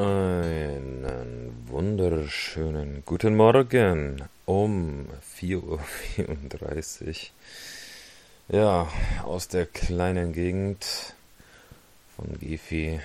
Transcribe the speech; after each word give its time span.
Einen 0.00 1.68
wunderschönen 1.68 3.02
guten 3.04 3.36
Morgen 3.36 4.22
um 4.46 5.06
4.34 5.38 7.28
Uhr. 8.48 8.56
Ja, 8.56 8.88
aus 9.24 9.48
der 9.48 9.66
kleinen 9.66 10.32
Gegend 10.32 10.86
von 12.16 12.38
Gefi 12.38 12.98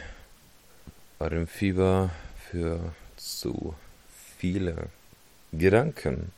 bei 1.19 1.27
dem 1.27 1.47
Fieber 1.47 2.11
für 2.49 2.93
zu 3.17 3.75
viele 4.37 4.87
Gedanken. 5.51 6.31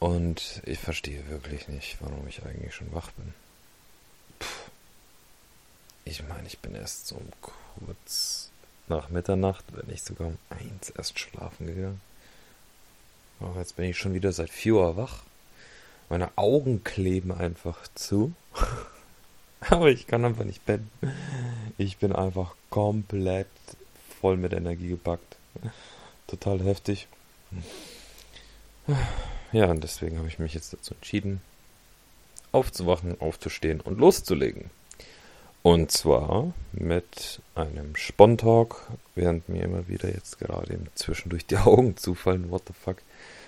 Und 0.00 0.62
ich 0.64 0.80
verstehe 0.80 1.28
wirklich 1.28 1.68
nicht, 1.68 1.98
warum 2.00 2.26
ich 2.26 2.42
eigentlich 2.44 2.74
schon 2.74 2.92
wach 2.92 3.12
bin. 3.12 3.32
Puh. 4.40 4.70
Ich 6.06 6.26
meine, 6.26 6.48
ich 6.48 6.58
bin 6.58 6.74
erst 6.74 7.06
so 7.06 7.22
kurz 7.40 8.51
nach 8.88 9.08
Mitternacht, 9.08 9.64
wenn 9.72 9.86
nicht 9.86 10.04
sogar 10.04 10.28
um 10.28 10.38
eins 10.50 10.90
erst 10.90 11.18
schlafen 11.18 11.66
gegangen. 11.66 12.00
Oh, 13.40 13.58
jetzt 13.58 13.76
bin 13.76 13.86
ich 13.86 13.98
schon 13.98 14.14
wieder 14.14 14.32
seit 14.32 14.50
4 14.50 14.74
Uhr 14.74 14.96
wach. 14.96 15.22
Meine 16.08 16.30
Augen 16.36 16.84
kleben 16.84 17.32
einfach 17.32 17.78
zu. 17.94 18.32
Aber 19.60 19.88
ich 19.88 20.06
kann 20.06 20.24
einfach 20.24 20.44
nicht 20.44 20.64
pennen. 20.66 20.90
Ich 21.78 21.98
bin 21.98 22.12
einfach 22.12 22.54
komplett 22.70 23.48
voll 24.20 24.36
mit 24.36 24.52
Energie 24.52 24.88
gepackt. 24.88 25.36
Total 26.26 26.60
heftig. 26.60 27.08
Ja, 29.52 29.66
und 29.66 29.82
deswegen 29.82 30.18
habe 30.18 30.28
ich 30.28 30.38
mich 30.38 30.54
jetzt 30.54 30.72
dazu 30.72 30.94
entschieden, 30.94 31.40
aufzuwachen, 32.52 33.20
aufzustehen 33.20 33.80
und 33.80 33.98
loszulegen. 33.98 34.70
Und 35.62 35.92
zwar 35.92 36.52
mit 36.72 37.40
einem 37.54 37.94
Spontalk, 37.94 38.88
während 39.14 39.48
mir 39.48 39.62
immer 39.62 39.86
wieder 39.88 40.08
jetzt 40.08 40.38
gerade 40.40 40.78
zwischendurch 40.94 41.46
die 41.46 41.56
Augen 41.64 41.96
zufallen. 41.96 42.50
What 42.50 42.62
the 42.66 42.74
fuck? 42.74 42.96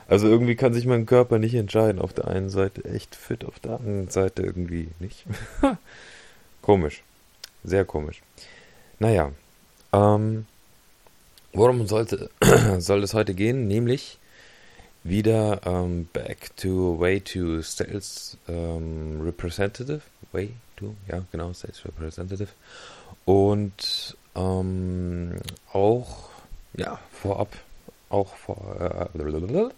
Also 0.06 0.28
irgendwie 0.28 0.54
kann 0.54 0.74
sich 0.74 0.86
mein 0.86 1.06
Körper 1.06 1.38
nicht 1.38 1.54
entscheiden. 1.54 2.00
Auf 2.00 2.12
der 2.12 2.28
einen 2.28 2.50
Seite 2.50 2.84
echt 2.84 3.16
fit, 3.16 3.44
auf 3.44 3.58
der 3.58 3.80
anderen 3.80 4.08
Seite 4.08 4.42
irgendwie 4.42 4.88
nicht. 5.00 5.24
komisch. 6.62 7.02
Sehr 7.64 7.84
komisch. 7.84 8.22
Naja. 8.98 9.32
Ähm, 9.92 10.46
worum 11.52 11.86
sollte, 11.86 12.30
soll 12.78 13.02
es 13.02 13.14
heute 13.14 13.34
gehen? 13.34 13.66
Nämlich 13.66 14.18
wieder 15.02 15.60
ähm, 15.66 16.08
back 16.12 16.56
to 16.56 16.98
way 17.00 17.20
to 17.20 17.60
sales 17.60 18.36
ähm, 18.46 19.20
representative. 19.22 20.02
Way 20.32 20.50
to, 20.76 20.94
ja, 21.08 21.22
genau, 21.32 21.52
Sales 21.52 21.84
Representative. 21.84 22.48
Und 23.24 24.16
ähm, 24.34 25.36
auch, 25.72 26.30
ja, 26.74 26.98
vorab, 27.12 27.56
auch 28.10 28.34
vor, 28.36 29.10
äh, 29.14 29.70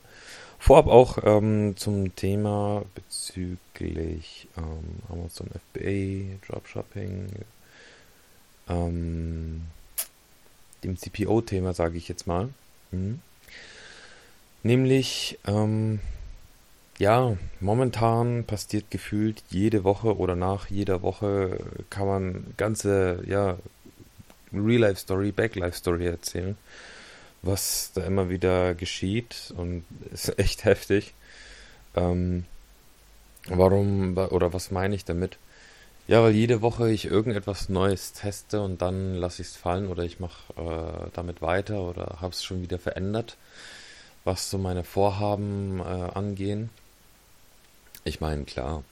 vorab 0.58 0.86
auch 0.86 1.18
ähm, 1.22 1.74
zum 1.76 2.14
Thema 2.16 2.84
bezüglich 2.94 4.48
ähm, 4.56 5.02
Amazon 5.08 5.48
FBA, 5.48 6.36
Dropshipping, 6.46 7.28
ähm, 8.68 9.62
dem 10.82 10.98
CPO-Thema, 10.98 11.72
sage 11.72 11.98
ich 11.98 12.08
jetzt 12.08 12.26
mal. 12.26 12.48
Mhm. 12.90 13.20
Nämlich, 14.62 15.38
ähm, 15.46 16.00
ja, 16.98 17.36
momentan 17.60 18.44
passiert 18.44 18.90
gefühlt 18.90 19.42
jede 19.50 19.84
Woche 19.84 20.16
oder 20.16 20.34
nach 20.34 20.68
jeder 20.68 21.02
Woche 21.02 21.58
kann 21.90 22.06
man 22.06 22.54
ganze, 22.56 23.22
ja, 23.26 23.58
Real-Life-Story, 24.52 25.32
Back-Life-Story 25.32 26.06
erzählen, 26.06 26.56
was 27.42 27.92
da 27.94 28.02
immer 28.04 28.30
wieder 28.30 28.74
geschieht 28.74 29.52
und 29.56 29.84
ist 30.12 30.38
echt 30.38 30.64
heftig. 30.64 31.14
Ähm, 31.94 32.44
warum 33.48 34.16
oder 34.16 34.52
was 34.52 34.70
meine 34.70 34.94
ich 34.94 35.04
damit? 35.04 35.38
Ja, 36.08 36.22
weil 36.22 36.32
jede 36.32 36.62
Woche 36.62 36.90
ich 36.90 37.06
irgendetwas 37.06 37.68
Neues 37.68 38.12
teste 38.12 38.60
und 38.62 38.80
dann 38.80 39.16
lasse 39.16 39.42
ich 39.42 39.48
es 39.48 39.56
fallen 39.56 39.88
oder 39.88 40.04
ich 40.04 40.20
mache 40.20 40.52
äh, 40.56 41.10
damit 41.14 41.42
weiter 41.42 41.80
oder 41.80 42.18
habe 42.20 42.32
es 42.32 42.44
schon 42.44 42.62
wieder 42.62 42.78
verändert, 42.78 43.36
was 44.24 44.48
so 44.50 44.56
meine 44.58 44.84
Vorhaben 44.84 45.80
äh, 45.80 45.82
angehen. 45.82 46.70
Ich 48.06 48.20
meine, 48.20 48.44
klar, 48.44 48.84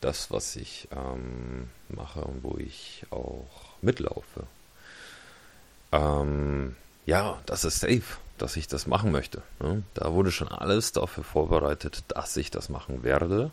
das, 0.00 0.30
was 0.30 0.56
ich 0.56 0.88
ähm, 0.90 1.68
mache 1.90 2.22
und 2.22 2.42
wo 2.42 2.56
ich 2.56 3.04
auch 3.10 3.44
mitlaufe, 3.82 4.46
ähm, 5.92 6.74
ja, 7.04 7.38
das 7.44 7.64
ist 7.64 7.80
safe, 7.80 8.16
dass 8.38 8.56
ich 8.56 8.66
das 8.66 8.86
machen 8.86 9.12
möchte. 9.12 9.42
Ne? 9.60 9.82
Da 9.92 10.14
wurde 10.14 10.32
schon 10.32 10.48
alles 10.48 10.92
dafür 10.92 11.24
vorbereitet, 11.24 12.04
dass 12.08 12.38
ich 12.38 12.50
das 12.50 12.70
machen 12.70 13.02
werde. 13.02 13.50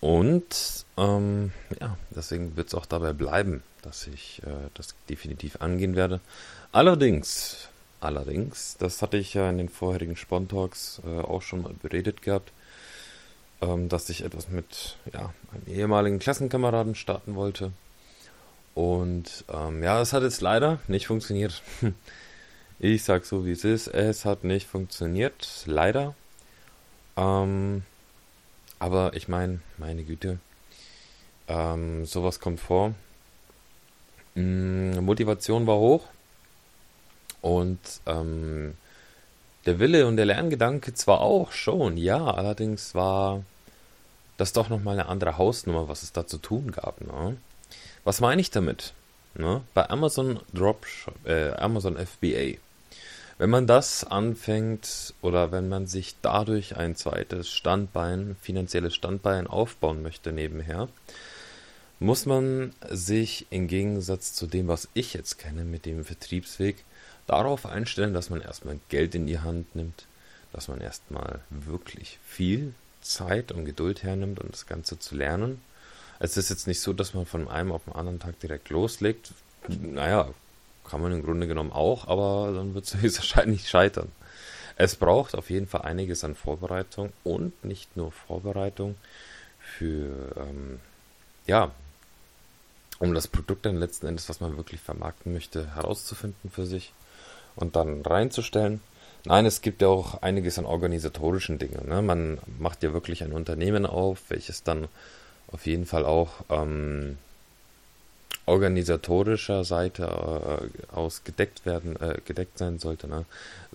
Und 0.00 0.84
ähm, 0.98 1.50
ja, 1.80 1.96
deswegen 2.10 2.58
wird 2.58 2.68
es 2.68 2.74
auch 2.74 2.84
dabei 2.84 3.14
bleiben, 3.14 3.62
dass 3.80 4.06
ich 4.08 4.42
äh, 4.44 4.68
das 4.74 4.94
definitiv 5.08 5.56
angehen 5.62 5.96
werde. 5.96 6.20
Allerdings, 6.70 7.70
allerdings, 8.00 8.76
das 8.78 9.00
hatte 9.00 9.16
ich 9.16 9.32
ja 9.32 9.48
in 9.48 9.56
den 9.56 9.70
vorherigen 9.70 10.16
Spontalks 10.16 11.00
äh, 11.06 11.20
auch 11.20 11.40
schon 11.40 11.62
mal 11.62 11.72
beredet 11.72 12.20
gehabt, 12.20 12.52
ähm, 13.60 13.88
dass 13.88 14.08
ich 14.08 14.24
etwas 14.24 14.48
mit 14.48 14.96
ja, 15.12 15.32
einem 15.52 15.76
ehemaligen 15.76 16.18
Klassenkameraden 16.18 16.94
starten 16.94 17.34
wollte. 17.34 17.72
Und 18.74 19.44
ähm, 19.52 19.82
ja, 19.82 20.00
es 20.00 20.12
hat 20.12 20.22
jetzt 20.22 20.40
leider 20.40 20.78
nicht 20.88 21.06
funktioniert. 21.06 21.62
ich 22.78 23.02
sag 23.02 23.24
so, 23.24 23.44
wie 23.44 23.52
es 23.52 23.64
ist. 23.64 23.88
Es 23.88 24.24
hat 24.24 24.44
nicht 24.44 24.66
funktioniert, 24.66 25.64
leider. 25.66 26.14
Ähm, 27.16 27.82
aber 28.78 29.14
ich 29.14 29.28
meine, 29.28 29.60
meine 29.76 30.04
Güte, 30.04 30.38
ähm, 31.48 32.06
sowas 32.06 32.40
kommt 32.40 32.60
vor. 32.60 32.94
Mm, 34.34 34.98
Motivation 35.00 35.66
war 35.66 35.76
hoch 35.76 36.06
und 37.42 37.78
ähm, 38.06 38.74
der 39.66 39.78
Wille 39.78 40.06
und 40.06 40.16
der 40.16 40.26
Lerngedanke 40.26 40.94
zwar 40.94 41.20
auch 41.20 41.52
schon, 41.52 41.96
ja, 41.96 42.24
allerdings 42.24 42.94
war 42.94 43.42
das 44.36 44.52
doch 44.52 44.68
nochmal 44.68 44.98
eine 44.98 45.08
andere 45.08 45.36
Hausnummer, 45.36 45.88
was 45.88 46.02
es 46.02 46.12
da 46.12 46.26
zu 46.26 46.38
tun 46.38 46.72
gab. 46.72 47.00
Ne? 47.02 47.36
Was 48.04 48.20
meine 48.20 48.40
ich 48.40 48.50
damit? 48.50 48.94
Ne? 49.34 49.62
Bei 49.74 49.90
Amazon 49.90 50.40
Dropshop, 50.54 51.14
äh, 51.26 51.50
Amazon 51.52 51.96
FBA. 51.96 52.58
Wenn 53.36 53.50
man 53.50 53.66
das 53.66 54.04
anfängt 54.04 55.14
oder 55.22 55.52
wenn 55.52 55.68
man 55.68 55.86
sich 55.86 56.16
dadurch 56.20 56.76
ein 56.76 56.94
zweites 56.94 57.50
Standbein, 57.50 58.36
finanzielles 58.40 58.94
Standbein 58.94 59.46
aufbauen 59.46 60.02
möchte 60.02 60.32
nebenher, 60.32 60.88
muss 62.00 62.24
man 62.24 62.72
sich 62.88 63.46
im 63.50 63.66
Gegensatz 63.66 64.32
zu 64.32 64.46
dem, 64.46 64.68
was 64.68 64.88
ich 64.94 65.14
jetzt 65.14 65.38
kenne 65.38 65.64
mit 65.64 65.84
dem 65.86 66.04
Vertriebsweg, 66.04 66.84
darauf 67.30 67.64
einstellen, 67.64 68.12
dass 68.12 68.28
man 68.28 68.40
erstmal 68.40 68.80
Geld 68.88 69.14
in 69.14 69.26
die 69.26 69.38
Hand 69.38 69.76
nimmt, 69.76 70.06
dass 70.52 70.68
man 70.68 70.80
erstmal 70.80 71.40
wirklich 71.48 72.18
viel 72.26 72.74
Zeit 73.02 73.52
und 73.52 73.64
Geduld 73.64 74.02
hernimmt, 74.02 74.40
um 74.40 74.50
das 74.50 74.66
Ganze 74.66 74.98
zu 74.98 75.14
lernen. 75.14 75.62
Es 76.18 76.36
ist 76.36 76.50
jetzt 76.50 76.66
nicht 76.66 76.80
so, 76.80 76.92
dass 76.92 77.14
man 77.14 77.26
von 77.26 77.48
einem 77.48 77.72
auf 77.72 77.84
den 77.84 77.94
anderen 77.94 78.18
Tag 78.18 78.38
direkt 78.40 78.68
loslegt. 78.68 79.32
Naja, 79.68 80.28
kann 80.84 81.00
man 81.00 81.12
im 81.12 81.22
Grunde 81.22 81.46
genommen 81.46 81.72
auch, 81.72 82.08
aber 82.08 82.52
dann 82.52 82.74
wird 82.74 82.92
es 82.92 83.02
wahrscheinlich 83.16 83.68
scheitern. 83.68 84.10
Es 84.76 84.96
braucht 84.96 85.34
auf 85.34 85.50
jeden 85.50 85.66
Fall 85.66 85.82
einiges 85.82 86.24
an 86.24 86.34
Vorbereitung 86.34 87.12
und 87.22 87.64
nicht 87.64 87.96
nur 87.96 88.10
Vorbereitung 88.10 88.96
für, 89.60 90.34
ähm, 90.36 90.80
ja, 91.46 91.70
um 93.00 93.14
das 93.14 93.26
Produkt 93.26 93.66
dann 93.66 93.76
letzten 93.76 94.06
Endes, 94.06 94.28
was 94.28 94.40
man 94.40 94.56
wirklich 94.56 94.80
vermarkten 94.80 95.32
möchte, 95.32 95.74
herauszufinden 95.74 96.50
für 96.50 96.66
sich 96.66 96.92
und 97.56 97.74
dann 97.74 98.02
reinzustellen. 98.02 98.80
Nein, 99.24 99.46
es 99.46 99.62
gibt 99.62 99.82
ja 99.82 99.88
auch 99.88 100.22
einiges 100.22 100.58
an 100.58 100.66
organisatorischen 100.66 101.58
Dingen. 101.58 101.88
Ne? 101.88 102.02
Man 102.02 102.38
macht 102.58 102.82
ja 102.82 102.92
wirklich 102.92 103.24
ein 103.24 103.32
Unternehmen 103.32 103.86
auf, 103.86 104.22
welches 104.28 104.62
dann 104.62 104.86
auf 105.48 105.66
jeden 105.66 105.86
Fall 105.86 106.04
auch 106.04 106.44
ähm, 106.48 107.18
organisatorischer 108.46 109.64
Seite 109.64 110.04
äh, 110.04 110.94
aus 110.94 111.24
gedeckt 111.24 111.66
werden, 111.66 111.96
äh, 111.96 112.18
gedeckt 112.24 112.58
sein 112.58 112.78
sollte. 112.78 113.08
Ne? 113.08 113.24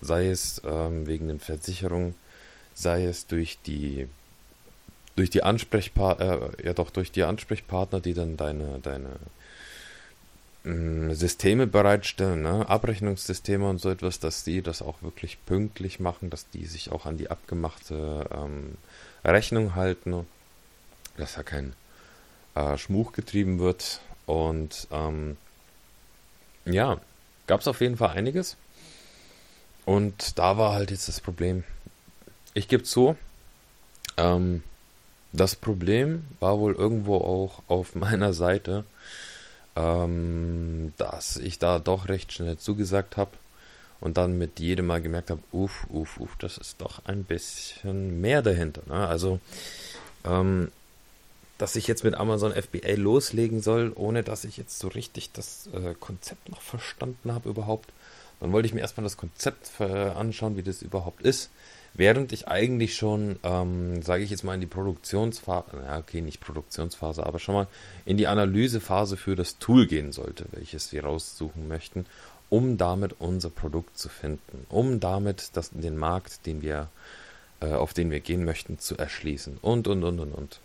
Sei 0.00 0.28
es 0.28 0.62
ähm, 0.64 1.06
wegen 1.06 1.28
den 1.28 1.40
Versicherungen, 1.40 2.14
sei 2.74 3.04
es 3.04 3.26
durch 3.26 3.58
die 3.66 4.08
durch 5.16 5.30
die 5.30 5.42
Ansprechpartner, 5.42 6.50
äh, 6.58 6.66
ja 6.66 6.72
doch 6.72 6.90
durch 6.90 7.10
die 7.10 7.24
Ansprechpartner, 7.24 8.00
die 8.00 8.14
dann 8.14 8.36
deine 8.36 8.78
deine 8.80 9.16
Systeme 11.14 11.68
bereitstellen, 11.68 12.42
ne? 12.42 12.68
Abrechnungssysteme 12.68 13.68
und 13.68 13.80
so 13.80 13.88
etwas, 13.88 14.18
dass 14.18 14.42
die 14.42 14.62
das 14.62 14.82
auch 14.82 15.00
wirklich 15.00 15.38
pünktlich 15.46 16.00
machen, 16.00 16.28
dass 16.28 16.50
die 16.50 16.66
sich 16.66 16.90
auch 16.90 17.06
an 17.06 17.18
die 17.18 17.30
abgemachte 17.30 18.28
ähm, 18.32 18.76
Rechnung 19.24 19.76
halten, 19.76 20.26
dass 21.16 21.34
da 21.34 21.44
kein 21.44 21.74
äh, 22.56 22.76
Schmuch 22.78 23.12
getrieben 23.12 23.60
wird. 23.60 24.00
Und 24.26 24.88
ähm, 24.90 25.36
ja, 26.64 27.00
gab 27.46 27.60
es 27.60 27.68
auf 27.68 27.80
jeden 27.80 27.96
Fall 27.96 28.10
einiges. 28.16 28.56
Und 29.84 30.36
da 30.36 30.58
war 30.58 30.72
halt 30.72 30.90
jetzt 30.90 31.06
das 31.06 31.20
Problem. 31.20 31.62
Ich 32.54 32.66
gebe 32.66 32.82
zu, 32.82 33.16
ähm, 34.16 34.64
das 35.36 35.56
Problem 35.56 36.24
war 36.40 36.58
wohl 36.58 36.74
irgendwo 36.74 37.16
auch 37.16 37.62
auf 37.68 37.94
meiner 37.94 38.32
Seite, 38.32 38.84
ähm, 39.76 40.92
dass 40.96 41.36
ich 41.36 41.58
da 41.58 41.78
doch 41.78 42.08
recht 42.08 42.32
schnell 42.32 42.58
zugesagt 42.58 43.16
habe 43.16 43.32
und 44.00 44.16
dann 44.16 44.38
mit 44.38 44.60
jedem 44.60 44.86
Mal 44.86 45.00
gemerkt 45.00 45.30
habe, 45.30 45.42
uff, 45.52 45.86
uff, 45.90 46.18
uff, 46.18 46.36
das 46.38 46.58
ist 46.58 46.80
doch 46.80 47.04
ein 47.04 47.24
bisschen 47.24 48.20
mehr 48.20 48.42
dahinter. 48.42 48.82
Ne? 48.86 49.06
Also, 49.06 49.40
ähm, 50.24 50.70
dass 51.58 51.76
ich 51.76 51.86
jetzt 51.86 52.04
mit 52.04 52.14
Amazon 52.14 52.52
FBA 52.52 52.94
loslegen 52.96 53.62
soll, 53.62 53.92
ohne 53.94 54.22
dass 54.22 54.44
ich 54.44 54.58
jetzt 54.58 54.78
so 54.78 54.88
richtig 54.88 55.32
das 55.32 55.68
äh, 55.72 55.94
Konzept 55.98 56.50
noch 56.50 56.60
verstanden 56.60 57.32
habe 57.32 57.48
überhaupt. 57.48 57.90
Dann 58.40 58.52
wollte 58.52 58.66
ich 58.66 58.74
mir 58.74 58.80
erstmal 58.80 59.04
das 59.04 59.16
Konzept 59.16 59.70
äh, 59.80 59.84
anschauen, 59.84 60.58
wie 60.58 60.62
das 60.62 60.82
überhaupt 60.82 61.22
ist. 61.22 61.50
Während 61.98 62.32
ich 62.32 62.46
eigentlich 62.46 62.94
schon, 62.94 63.38
ähm, 63.42 64.02
sage 64.02 64.22
ich 64.22 64.30
jetzt 64.30 64.44
mal, 64.44 64.54
in 64.54 64.60
die 64.60 64.66
Produktionsphase, 64.66 65.64
ja, 65.86 65.98
okay, 65.98 66.20
nicht 66.20 66.40
Produktionsphase, 66.40 67.24
aber 67.24 67.38
schon 67.38 67.54
mal 67.54 67.66
in 68.04 68.18
die 68.18 68.26
Analysephase 68.26 69.16
für 69.16 69.34
das 69.34 69.58
Tool 69.58 69.86
gehen 69.86 70.12
sollte, 70.12 70.44
welches 70.52 70.92
wir 70.92 71.04
raussuchen 71.04 71.68
möchten, 71.68 72.04
um 72.50 72.76
damit 72.76 73.16
unser 73.18 73.48
Produkt 73.48 73.96
zu 73.96 74.10
finden, 74.10 74.66
um 74.68 75.00
damit 75.00 75.50
das, 75.54 75.70
den 75.70 75.96
Markt, 75.96 76.44
den 76.44 76.60
wir, 76.60 76.88
äh, 77.60 77.72
auf 77.72 77.94
den 77.94 78.10
wir 78.10 78.20
gehen 78.20 78.44
möchten, 78.44 78.78
zu 78.78 78.98
erschließen 78.98 79.56
und, 79.62 79.88
und, 79.88 80.04
und, 80.04 80.20
und, 80.20 80.32
und. 80.32 80.60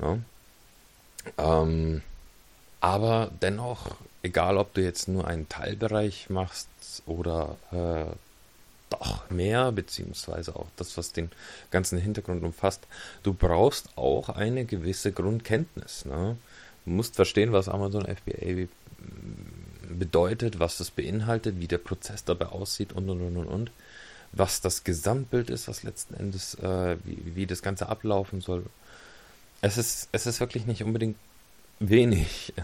Ja. 0.00 0.18
Ähm, 1.36 2.00
aber 2.80 3.30
dennoch, 3.42 3.96
egal 4.22 4.56
ob 4.56 4.72
du 4.72 4.82
jetzt 4.82 5.08
nur 5.08 5.26
einen 5.26 5.48
Teilbereich 5.50 6.30
machst 6.30 6.68
oder 7.04 7.56
äh, 7.70 8.16
doch 8.92 9.28
mehr, 9.30 9.72
beziehungsweise 9.72 10.56
auch 10.56 10.66
das, 10.76 10.96
was 10.96 11.12
den 11.12 11.30
ganzen 11.70 11.98
Hintergrund 11.98 12.42
umfasst. 12.44 12.86
Du 13.22 13.32
brauchst 13.32 13.96
auch 13.96 14.28
eine 14.28 14.64
gewisse 14.64 15.12
Grundkenntnis. 15.12 16.04
Ne? 16.04 16.36
Du 16.84 16.90
musst 16.90 17.16
verstehen, 17.16 17.52
was 17.52 17.68
Amazon 17.68 18.04
FBA 18.04 18.68
bedeutet, 19.88 20.58
was 20.58 20.78
das 20.78 20.90
beinhaltet, 20.90 21.60
wie 21.60 21.68
der 21.68 21.78
Prozess 21.78 22.24
dabei 22.24 22.46
aussieht 22.46 22.92
und 22.92 23.08
und 23.08 23.20
und 23.20 23.36
und 23.36 23.46
und. 23.46 23.70
Was 24.32 24.62
das 24.62 24.84
Gesamtbild 24.84 25.50
ist, 25.50 25.68
was 25.68 25.82
letzten 25.82 26.14
Endes, 26.14 26.54
äh, 26.54 26.96
wie, 27.04 27.36
wie 27.36 27.46
das 27.46 27.62
Ganze 27.62 27.88
ablaufen 27.88 28.40
soll. 28.40 28.64
Es 29.60 29.76
ist, 29.76 30.08
es 30.12 30.26
ist 30.26 30.40
wirklich 30.40 30.66
nicht 30.66 30.82
unbedingt 30.82 31.16
wenig. 31.78 32.54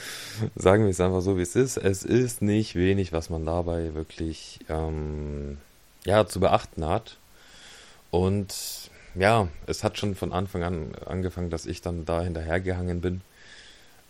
Sagen 0.56 0.84
wir 0.84 0.90
es 0.90 1.00
einfach 1.00 1.20
so, 1.20 1.36
wie 1.36 1.42
es 1.42 1.54
ist. 1.54 1.76
Es 1.76 2.02
ist 2.02 2.42
nicht 2.42 2.74
wenig, 2.74 3.12
was 3.12 3.30
man 3.30 3.44
dabei 3.44 3.94
wirklich 3.94 4.60
ähm, 4.68 5.58
ja, 6.04 6.26
zu 6.26 6.40
beachten 6.40 6.84
hat. 6.84 7.16
Und 8.10 8.54
ja, 9.14 9.48
es 9.66 9.84
hat 9.84 9.98
schon 9.98 10.14
von 10.14 10.32
Anfang 10.32 10.62
an 10.62 10.94
angefangen, 11.06 11.50
dass 11.50 11.66
ich 11.66 11.82
dann 11.82 12.04
da 12.04 12.22
hinterhergehangen 12.22 13.00
bin. 13.00 13.20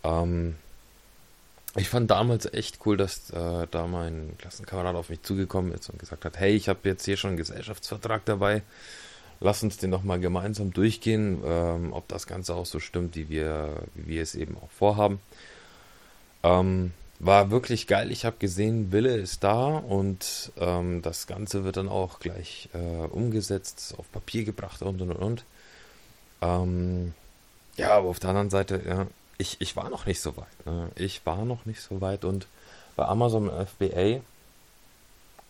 Ähm, 0.03 0.55
ich 1.75 1.89
fand 1.89 2.09
damals 2.09 2.51
echt 2.51 2.79
cool, 2.85 2.97
dass 2.97 3.29
äh, 3.29 3.67
da 3.69 3.87
mein 3.87 4.35
Klassenkamerad 4.37 4.95
auf 4.95 5.09
mich 5.09 5.21
zugekommen 5.21 5.73
ist 5.73 5.89
und 5.89 5.99
gesagt 5.99 6.25
hat, 6.25 6.37
hey, 6.37 6.55
ich 6.55 6.67
habe 6.67 6.79
jetzt 6.83 7.05
hier 7.05 7.17
schon 7.17 7.29
einen 7.29 7.37
Gesellschaftsvertrag 7.37 8.25
dabei. 8.25 8.63
Lass 9.39 9.63
uns 9.63 9.77
den 9.77 9.89
nochmal 9.89 10.19
gemeinsam 10.19 10.73
durchgehen, 10.73 11.41
ähm, 11.45 11.93
ob 11.93 12.07
das 12.07 12.27
Ganze 12.27 12.55
auch 12.55 12.65
so 12.65 12.79
stimmt, 12.79 13.15
wie 13.15 13.29
wir, 13.29 13.83
wie 13.93 14.07
wir 14.07 14.21
es 14.21 14.35
eben 14.35 14.57
auch 14.57 14.69
vorhaben. 14.71 15.19
Ähm, 16.43 16.91
war 17.19 17.51
wirklich 17.51 17.85
geil. 17.87 18.11
Ich 18.11 18.25
habe 18.25 18.37
gesehen, 18.39 18.91
Wille 18.91 19.15
ist 19.17 19.43
da 19.43 19.77
und 19.77 20.51
ähm, 20.57 21.01
das 21.01 21.27
Ganze 21.27 21.63
wird 21.65 21.77
dann 21.77 21.89
auch 21.89 22.19
gleich 22.19 22.69
äh, 22.73 23.05
umgesetzt, 23.07 23.95
auf 23.97 24.09
Papier 24.11 24.45
gebracht 24.45 24.81
und 24.81 25.01
und 25.01 25.11
und. 25.11 25.43
Ähm, 26.41 27.13
ja, 27.75 27.91
aber 27.91 28.09
auf 28.09 28.19
der 28.19 28.29
anderen 28.29 28.49
Seite, 28.49 28.81
ja, 28.87 29.07
ich, 29.37 29.57
ich 29.59 29.75
war 29.75 29.89
noch 29.89 30.05
nicht 30.05 30.21
so 30.21 30.37
weit. 30.37 30.65
Ne? 30.65 30.89
Ich 30.95 31.25
war 31.25 31.45
noch 31.45 31.65
nicht 31.65 31.81
so 31.81 32.01
weit 32.01 32.23
und 32.23 32.47
bei 32.95 33.05
Amazon 33.05 33.49
FBA 33.49 34.21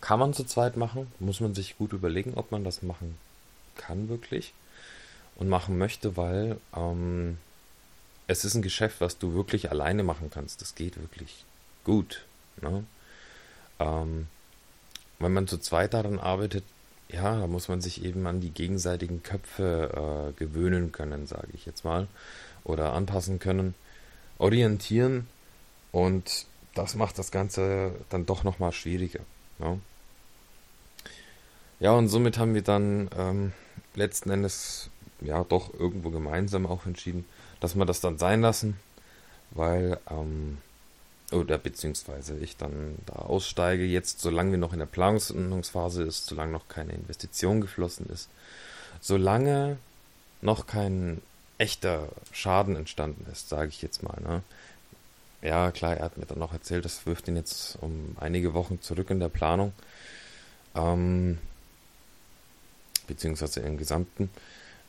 kann 0.02 0.20
man 0.20 0.34
zu 0.34 0.46
zweit 0.46 0.78
machen, 0.78 1.12
muss 1.20 1.40
man 1.40 1.54
sich 1.54 1.78
gut 1.78 1.94
überlegen, 1.94 2.34
ob 2.36 2.52
man 2.52 2.64
das 2.64 2.82
machen 2.82 3.18
kann 3.76 4.10
wirklich 4.10 4.54
und 5.36 5.50
machen 5.50 5.78
möchte, 5.78 6.18
weil 6.18 6.58
ähm, 6.76 7.38
es 8.28 8.46
ist 8.46 8.56
ein 8.56 8.62
Geschäft, 8.62 9.02
was 9.02 9.18
du 9.18 9.34
wirklich 9.34 9.72
alleine 9.72 10.04
machen 10.04 10.30
kannst. 10.32 10.62
Das 10.62 10.76
geht 10.76 11.00
wirklich 11.00 11.46
gut. 11.90 12.24
Ne? 12.62 12.84
Ähm, 13.80 14.28
wenn 15.18 15.34
man 15.34 15.48
zu 15.48 15.58
zweit 15.58 15.96
daran 15.96 16.20
arbeitet, 16.20 16.64
ja, 17.10 17.40
da 17.40 17.48
muss 17.48 17.68
man 17.68 17.82
sich 17.82 18.06
eben 18.06 18.28
an 18.28 18.42
die 18.42 18.52
gegenseitigen 18.52 19.24
Köpfe 19.24 20.30
äh, 20.30 20.40
gewöhnen 20.40 20.92
können, 20.92 21.26
sage 21.26 21.48
ich 21.54 21.66
jetzt 21.66 21.84
mal, 21.84 22.08
oder 22.64 22.94
anpassen 22.94 23.40
können, 23.40 23.74
orientieren 24.38 25.28
und 25.92 26.46
das 26.76 26.94
macht 26.94 27.18
das 27.18 27.32
Ganze 27.32 27.94
dann 28.10 28.28
doch 28.28 28.44
nochmal 28.44 28.72
schwieriger. 28.72 29.22
Ne? 29.58 29.80
Ja, 31.80 31.94
und 31.94 32.08
somit 32.08 32.38
haben 32.38 32.54
wir 32.54 32.62
dann 32.62 33.10
ähm, 33.18 33.54
letzten 33.96 34.30
Endes 34.30 34.92
ja 35.22 35.44
doch 35.44 35.74
irgendwo 35.74 36.12
gemeinsam 36.12 36.68
auch 36.68 36.86
entschieden, 36.86 37.26
dass 37.60 37.76
wir 37.76 37.86
das 37.86 38.00
dann 38.00 38.20
sein 38.20 38.42
lassen, 38.42 38.80
weil 39.50 40.00
ähm, 40.12 40.60
oder 41.32 41.58
beziehungsweise 41.58 42.38
ich 42.38 42.58
dann 42.58 42.96
da 43.06 43.14
aussteige, 43.14 43.84
jetzt 43.84 44.22
solange 44.22 44.52
wir 44.52 44.58
noch 44.58 44.74
in 44.74 44.80
der 44.80 44.86
Planungsphase 44.86 46.04
ist, 46.04 46.26
solange 46.26 46.52
noch 46.52 46.68
keine 46.68 46.94
Investition 46.94 47.62
geflossen 47.62 48.08
ist, 48.08 48.30
solange 49.02 49.78
noch 50.42 50.68
kein 50.68 51.22
echter 51.58 52.08
Schaden 52.32 52.76
entstanden 52.76 53.26
ist, 53.32 53.50
sage 53.50 53.70
ich 53.70 53.82
jetzt 53.82 54.02
mal. 54.02 54.20
Ne? 54.22 54.42
Ja, 55.42 55.72
klar, 55.72 55.98
er 55.98 56.06
hat 56.06 56.18
mir 56.18 56.26
dann 56.26 56.40
noch 56.40 56.54
erzählt, 56.54 56.86
das 56.86 57.06
wirft 57.06 57.28
ihn 57.28 57.36
jetzt 57.36 57.78
um 57.82 58.16
einige 58.20 58.54
Wochen 58.54 58.82
zurück 58.82 59.10
in 59.10 59.20
der 59.20 59.30
Planung, 59.30 59.74
ähm, 60.76 61.38
beziehungsweise 63.08 63.60
im 63.62 63.78
Gesamten. 63.78 64.30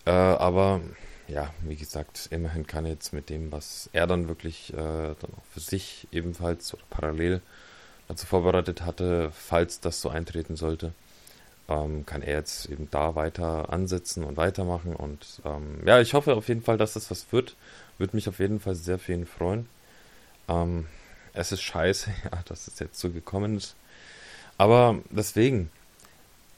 Äh, 0.06 0.10
aber 0.10 0.80
ja, 1.30 1.52
wie 1.62 1.76
gesagt, 1.76 2.28
immerhin 2.30 2.66
kann 2.66 2.86
jetzt 2.86 3.12
mit 3.12 3.30
dem, 3.30 3.52
was 3.52 3.88
er 3.92 4.06
dann 4.06 4.28
wirklich 4.28 4.72
äh, 4.72 4.76
dann 4.76 5.32
auch 5.36 5.44
für 5.52 5.60
sich 5.60 6.08
ebenfalls 6.12 6.74
oder 6.74 6.82
parallel 6.90 7.40
dazu 8.08 8.26
vorbereitet 8.26 8.82
hatte, 8.82 9.30
falls 9.32 9.80
das 9.80 10.00
so 10.00 10.08
eintreten 10.08 10.56
sollte, 10.56 10.92
ähm, 11.68 12.04
kann 12.04 12.22
er 12.22 12.34
jetzt 12.34 12.68
eben 12.68 12.88
da 12.90 13.14
weiter 13.14 13.72
ansetzen 13.72 14.24
und 14.24 14.36
weitermachen. 14.36 14.96
Und 14.96 15.40
ähm, 15.44 15.80
ja, 15.86 16.00
ich 16.00 16.14
hoffe 16.14 16.34
auf 16.34 16.48
jeden 16.48 16.62
Fall, 16.62 16.76
dass 16.76 16.94
das 16.94 17.10
was 17.10 17.32
wird. 17.32 17.56
Würde 17.98 18.16
mich 18.16 18.28
auf 18.28 18.40
jeden 18.40 18.60
Fall 18.60 18.74
sehr 18.74 18.98
für 18.98 19.12
ihn 19.12 19.26
freuen. 19.26 19.68
Ähm, 20.48 20.86
es 21.32 21.52
ist 21.52 21.62
scheiße, 21.62 22.10
ja, 22.24 22.42
dass 22.46 22.66
es 22.66 22.78
jetzt 22.80 22.98
so 22.98 23.10
gekommen 23.10 23.56
ist. 23.56 23.76
Aber 24.58 24.98
deswegen, 25.10 25.70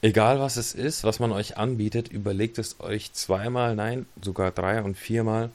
Egal 0.04 0.40
was 0.40 0.56
es 0.56 0.74
ist, 0.74 1.04
was 1.04 1.20
man 1.20 1.30
euch 1.30 1.56
anbietet, 1.56 2.08
überlegt 2.08 2.58
es 2.58 2.80
euch 2.80 3.12
zweimal, 3.12 3.76
nein, 3.76 4.06
sogar 4.20 4.50
drei 4.50 4.82
und 4.82 4.98
viermal, 4.98 5.50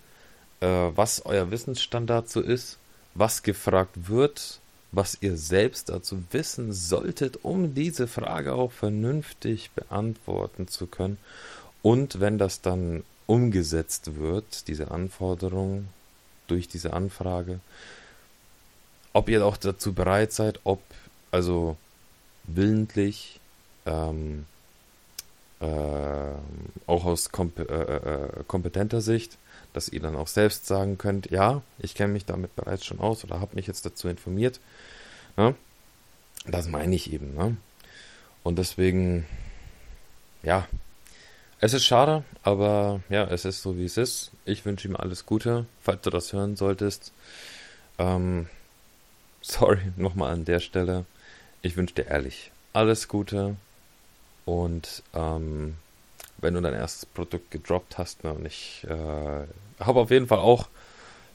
äh, 0.62 0.68
was 0.68 1.25
euer 1.25 1.51
Wissensstand 1.51 2.10
dazu 2.10 2.39
ist, 2.39 2.77
was 3.13 3.44
gefragt 3.44 4.08
wird, 4.08 4.62
was 4.94 5.18
ihr 5.20 5.36
selbst 5.36 5.89
dazu 5.89 6.24
wissen 6.32 6.72
solltet, 6.72 7.44
um 7.44 7.75
diese 7.75 8.08
Frage 8.08 8.54
auch 8.54 8.72
vernünftig 8.72 9.70
beantworten 9.72 10.70
zu 10.70 10.88
können. 10.88 11.18
Und 11.82 12.22
wenn 12.22 12.38
das 12.38 12.62
dann 12.62 13.04
umgesetzt 13.25 14.16
wird, 14.16 14.70
diese 14.70 14.92
Anforderung 14.92 15.89
durch 16.48 16.70
diese 16.70 16.94
Anfrage, 16.94 17.60
ob 19.12 19.27
ihr 19.27 19.46
auch 19.46 19.58
dazu 19.58 19.92
bereit 19.92 20.32
seid, 20.32 20.62
ob 20.63 20.82
also 21.32 21.75
willentlich 22.46 23.42
ähm, 23.88 24.46
äh, 25.60 25.65
auch 26.86 27.06
aus 27.06 27.32
komp 27.32 27.58
äh, 27.60 27.63
äh, 27.63 28.44
kompetenter 28.48 29.01
Sicht, 29.01 29.38
dass 29.74 29.89
ihr 29.89 30.00
dann 30.00 30.15
auch 30.15 30.27
selbst 30.27 30.67
sagen 30.67 30.98
könnt, 30.98 31.32
ja, 31.32 31.62
ich 31.79 31.96
kenne 31.96 32.13
mich 32.13 32.25
damit 32.25 32.56
bereits 32.56 32.86
schon 32.86 33.00
aus 33.00 33.24
oder 33.24 33.39
habe 33.39 33.56
mich 33.56 33.67
jetzt 33.67 33.86
dazu 33.86 34.08
informiert. 34.08 34.60
Ne? 35.36 35.56
Das 36.46 36.67
meine 36.67 36.96
ich 36.96 37.12
eben. 37.12 37.34
Ne? 37.34 37.58
Und 38.44 38.60
deswegen, 38.60 39.25
ja, 40.44 40.67
es 41.60 41.74
ist 41.74 41.86
schade, 41.86 42.24
aber 42.44 43.01
ja, 43.10 43.24
es 43.25 43.46
ist 43.46 43.63
so, 43.63 43.77
wie 43.77 43.86
es 43.86 43.98
ist. 43.98 44.32
Ich 44.46 44.63
wünsche 44.63 44.88
ihm 44.88 44.96
alles 44.96 45.25
Gute, 45.25 45.65
falls 45.82 46.01
du 46.01 46.12
das 46.12 46.32
hören 46.34 46.56
solltest. 46.56 47.12
Ähm, 47.98 48.48
sorry 49.41 49.79
nochmal 49.98 50.34
an 50.34 50.46
der 50.46 50.60
Stelle. 50.60 51.06
Ich 51.63 51.75
wünsche 51.75 51.96
dir 51.96 52.06
ehrlich 52.06 52.51
alles 52.77 53.08
Gute, 53.08 53.56
und 54.48 55.04
ähm, 55.13 55.75
wenn 56.38 56.54
du 56.54 56.62
dein 56.62 56.74
erstes 56.74 57.06
Produkt 57.06 57.51
gedroppt 57.51 57.98
hast, 57.98 58.24
ne, 58.24 58.32
und 58.32 58.46
ich 58.46 58.88
äh, 58.89 59.84
habe 59.84 60.00
auf 60.00 60.10
jeden 60.10 60.27
Fall 60.27 60.39
auch 60.39 60.70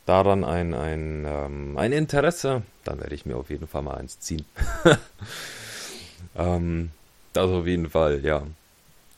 daran 0.07 0.45
ein, 0.45 0.73
ein, 0.73 1.27
ähm, 1.29 1.77
ein 1.77 1.93
Interesse, 1.93 2.63
dann 2.85 3.01
werde 3.01 3.15
ich 3.15 3.27
mir 3.27 3.37
auf 3.37 3.51
jeden 3.51 3.69
Fall 3.69 3.83
mal 3.83 3.99
eins 3.99 4.19
ziehen. 4.19 4.47
ähm, 6.37 6.91
das 7.35 7.51
auf 7.51 7.67
jeden 7.67 7.91
Fall, 7.91 8.25
ja. 8.25 8.47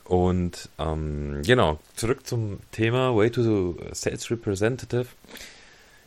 Und 0.03 0.71
ähm, 0.81 1.43
genau, 1.47 1.79
zurück 1.95 2.27
zum 2.27 2.59
Thema 2.73 3.15
Way 3.15 3.31
to 3.31 3.77
Sales 3.93 4.29
Representative. 4.29 5.07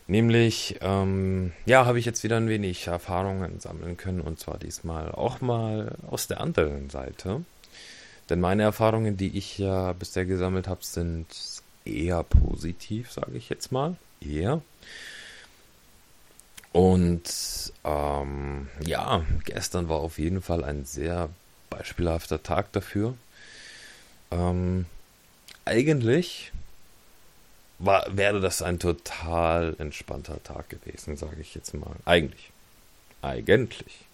Nämlich, 0.08 0.76
ähm, 0.82 1.54
ja, 1.66 1.86
habe 1.86 2.00
ich 2.00 2.06
jetzt 2.06 2.26
wieder 2.26 2.36
ein 2.36 2.50
wenig 2.50 2.88
Erfahrungen 2.88 3.62
sammeln 3.62 3.96
können 3.96 4.20
und 4.20 4.42
zwar 4.42 4.58
diesmal 4.58 5.10
auch 5.10 5.40
mal 5.40 5.96
aus 6.10 6.28
der 6.28 6.42
anderen 6.42 6.90
Seite. 6.90 7.46
Denn 8.30 8.40
meine 8.40 8.64
Erfahrungen, 8.64 9.18
die 9.18 9.38
ich 9.38 9.58
ja 9.58 9.94
bisher 9.94 10.26
gesammelt 10.26 10.68
habe, 10.68 10.84
sind 10.84 11.28
eher 11.86 12.24
positiv, 12.24 13.12
sage 13.12 13.38
ich 13.38 13.50
jetzt 13.50 13.72
mal. 13.72 13.96
Eher. 14.20 14.62
Und 16.74 17.24
ähm, 17.84 18.68
ja, 18.86 19.24
gestern 19.46 19.90
war 19.90 19.98
auf 19.98 20.20
jeden 20.20 20.42
Fall 20.42 20.64
ein 20.64 20.86
sehr 20.86 21.30
beispielhafter 21.70 22.44
Tag 22.44 22.72
dafür. 22.74 23.16
Ähm, 24.32 24.86
eigentlich 25.66 26.52
war, 27.80 28.06
wäre 28.16 28.40
das 28.40 28.62
ein 28.62 28.80
total 28.80 29.76
entspannter 29.80 30.42
Tag 30.44 30.70
gewesen, 30.70 31.16
sage 31.16 31.42
ich 31.42 31.56
jetzt 31.56 31.74
mal. 31.74 31.96
Eigentlich. 32.06 32.52
Eigentlich. 33.22 34.06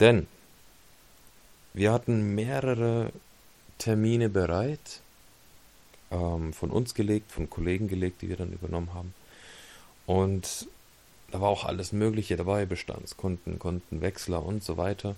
Denn 0.00 0.26
wir 1.74 1.92
hatten 1.92 2.34
mehrere 2.34 3.12
Termine 3.78 4.28
bereit, 4.28 5.00
ähm, 6.10 6.52
von 6.52 6.70
uns 6.70 6.94
gelegt, 6.94 7.32
von 7.32 7.48
Kollegen 7.50 7.88
gelegt, 7.88 8.22
die 8.22 8.28
wir 8.28 8.36
dann 8.36 8.52
übernommen 8.52 8.94
haben. 8.94 9.14
Und 10.06 10.66
da 11.30 11.40
war 11.40 11.48
auch 11.48 11.64
alles 11.64 11.92
Mögliche 11.92 12.36
dabei, 12.36 12.66
Bestandskunden, 12.66 13.58
Kontenwechsler 13.58 14.44
und 14.44 14.62
so 14.62 14.76
weiter. 14.76 15.16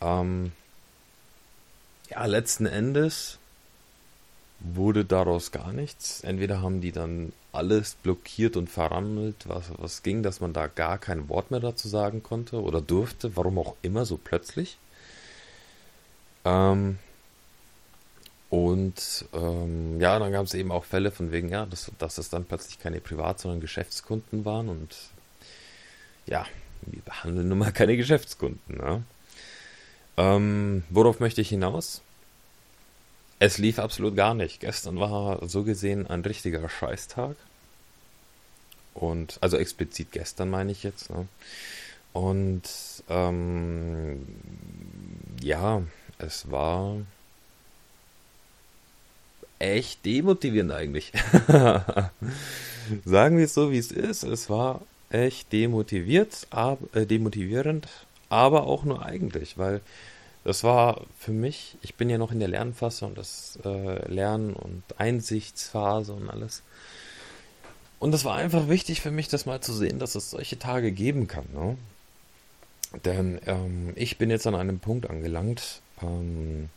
Ähm, 0.00 0.52
ja, 2.10 2.24
letzten 2.26 2.66
Endes 2.66 3.38
wurde 4.60 5.04
daraus 5.04 5.52
gar 5.52 5.72
nichts. 5.72 6.22
Entweder 6.22 6.60
haben 6.62 6.80
die 6.80 6.92
dann 6.92 7.32
alles 7.52 7.94
blockiert 7.94 8.56
und 8.56 8.68
verrammelt, 8.68 9.48
was, 9.48 9.66
was 9.78 10.02
ging, 10.02 10.22
dass 10.22 10.40
man 10.40 10.52
da 10.52 10.66
gar 10.66 10.98
kein 10.98 11.28
Wort 11.28 11.50
mehr 11.50 11.60
dazu 11.60 11.88
sagen 11.88 12.22
konnte 12.22 12.60
oder 12.60 12.80
durfte, 12.80 13.36
warum 13.36 13.58
auch 13.58 13.76
immer 13.82 14.04
so 14.04 14.16
plötzlich. 14.16 14.78
Ähm, 16.44 16.98
und 18.50 19.26
ähm, 19.34 20.00
ja, 20.00 20.18
dann 20.18 20.32
gab 20.32 20.46
es 20.46 20.54
eben 20.54 20.72
auch 20.72 20.84
Fälle 20.84 21.10
von 21.10 21.32
wegen, 21.32 21.50
ja, 21.50 21.66
dass, 21.66 21.92
dass 21.98 22.18
es 22.18 22.30
dann 22.30 22.44
plötzlich 22.44 22.78
keine 22.78 23.00
Privat-, 23.00 23.40
sondern 23.40 23.60
Geschäftskunden 23.60 24.44
waren 24.44 24.68
und 24.68 24.96
ja, 26.26 26.46
wir 26.82 27.02
behandeln 27.02 27.48
nun 27.48 27.58
mal 27.58 27.72
keine 27.72 27.96
Geschäftskunden. 27.96 28.76
Ne? 28.76 29.02
Ähm, 30.16 30.84
worauf 30.90 31.20
möchte 31.20 31.40
ich 31.40 31.48
hinaus? 31.48 32.02
Es 33.38 33.58
lief 33.58 33.78
absolut 33.78 34.16
gar 34.16 34.34
nicht. 34.34 34.60
Gestern 34.60 34.98
war 34.98 35.46
so 35.46 35.62
gesehen 35.62 36.06
ein 36.06 36.22
richtiger 36.22 36.68
Scheißtag. 36.68 37.36
Und, 38.94 39.38
also 39.40 39.56
explizit 39.56 40.10
gestern 40.10 40.50
meine 40.50 40.72
ich 40.72 40.82
jetzt. 40.82 41.10
Ne? 41.10 41.28
Und 42.12 42.62
ähm, 43.08 44.26
ja, 45.40 45.82
es 46.18 46.50
war 46.50 46.96
echt 49.58 50.04
demotivierend 50.04 50.72
eigentlich. 50.72 51.12
Sagen 53.04 53.36
wir 53.36 53.44
es 53.44 53.54
so, 53.54 53.70
wie 53.70 53.78
es 53.78 53.92
ist. 53.92 54.22
Es 54.22 54.48
war 54.48 54.82
echt 55.10 55.52
demotiviert, 55.52 56.46
ab, 56.50 56.78
äh, 56.94 57.06
demotivierend, 57.06 57.88
aber 58.28 58.66
auch 58.66 58.84
nur 58.84 59.04
eigentlich, 59.04 59.58
weil 59.58 59.80
das 60.44 60.64
war 60.64 61.02
für 61.18 61.32
mich, 61.32 61.76
ich 61.82 61.94
bin 61.96 62.08
ja 62.08 62.18
noch 62.18 62.32
in 62.32 62.38
der 62.38 62.48
Lernphase 62.48 63.04
und 63.04 63.18
das 63.18 63.58
äh, 63.64 64.10
Lernen 64.10 64.54
und 64.54 64.82
Einsichtsphase 64.96 66.12
und 66.12 66.30
alles. 66.30 66.62
Und 67.98 68.14
es 68.14 68.24
war 68.24 68.36
einfach 68.36 68.68
wichtig 68.68 69.00
für 69.00 69.10
mich, 69.10 69.28
das 69.28 69.44
mal 69.44 69.60
zu 69.60 69.72
sehen, 69.72 69.98
dass 69.98 70.14
es 70.14 70.30
solche 70.30 70.58
Tage 70.58 70.92
geben 70.92 71.26
kann. 71.26 71.46
Ne? 71.52 71.76
Denn 73.04 73.40
ähm, 73.46 73.92
ich 73.96 74.18
bin 74.18 74.30
jetzt 74.30 74.46
an 74.46 74.54
einem 74.54 74.78
Punkt 74.78 75.10
angelangt, 75.10 75.80
ähm, 76.02 76.68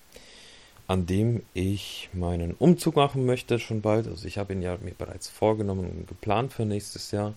an 0.87 1.05
dem 1.05 1.43
ich 1.53 2.09
meinen 2.13 2.53
Umzug 2.53 2.95
machen 2.95 3.25
möchte 3.25 3.59
schon 3.59 3.81
bald. 3.81 4.07
Also 4.07 4.27
ich 4.27 4.37
habe 4.37 4.53
ihn 4.53 4.61
ja 4.61 4.77
mir 4.81 4.93
bereits 4.93 5.29
vorgenommen 5.29 5.89
und 5.89 6.07
geplant 6.07 6.53
für 6.53 6.65
nächstes 6.65 7.11
Jahr 7.11 7.33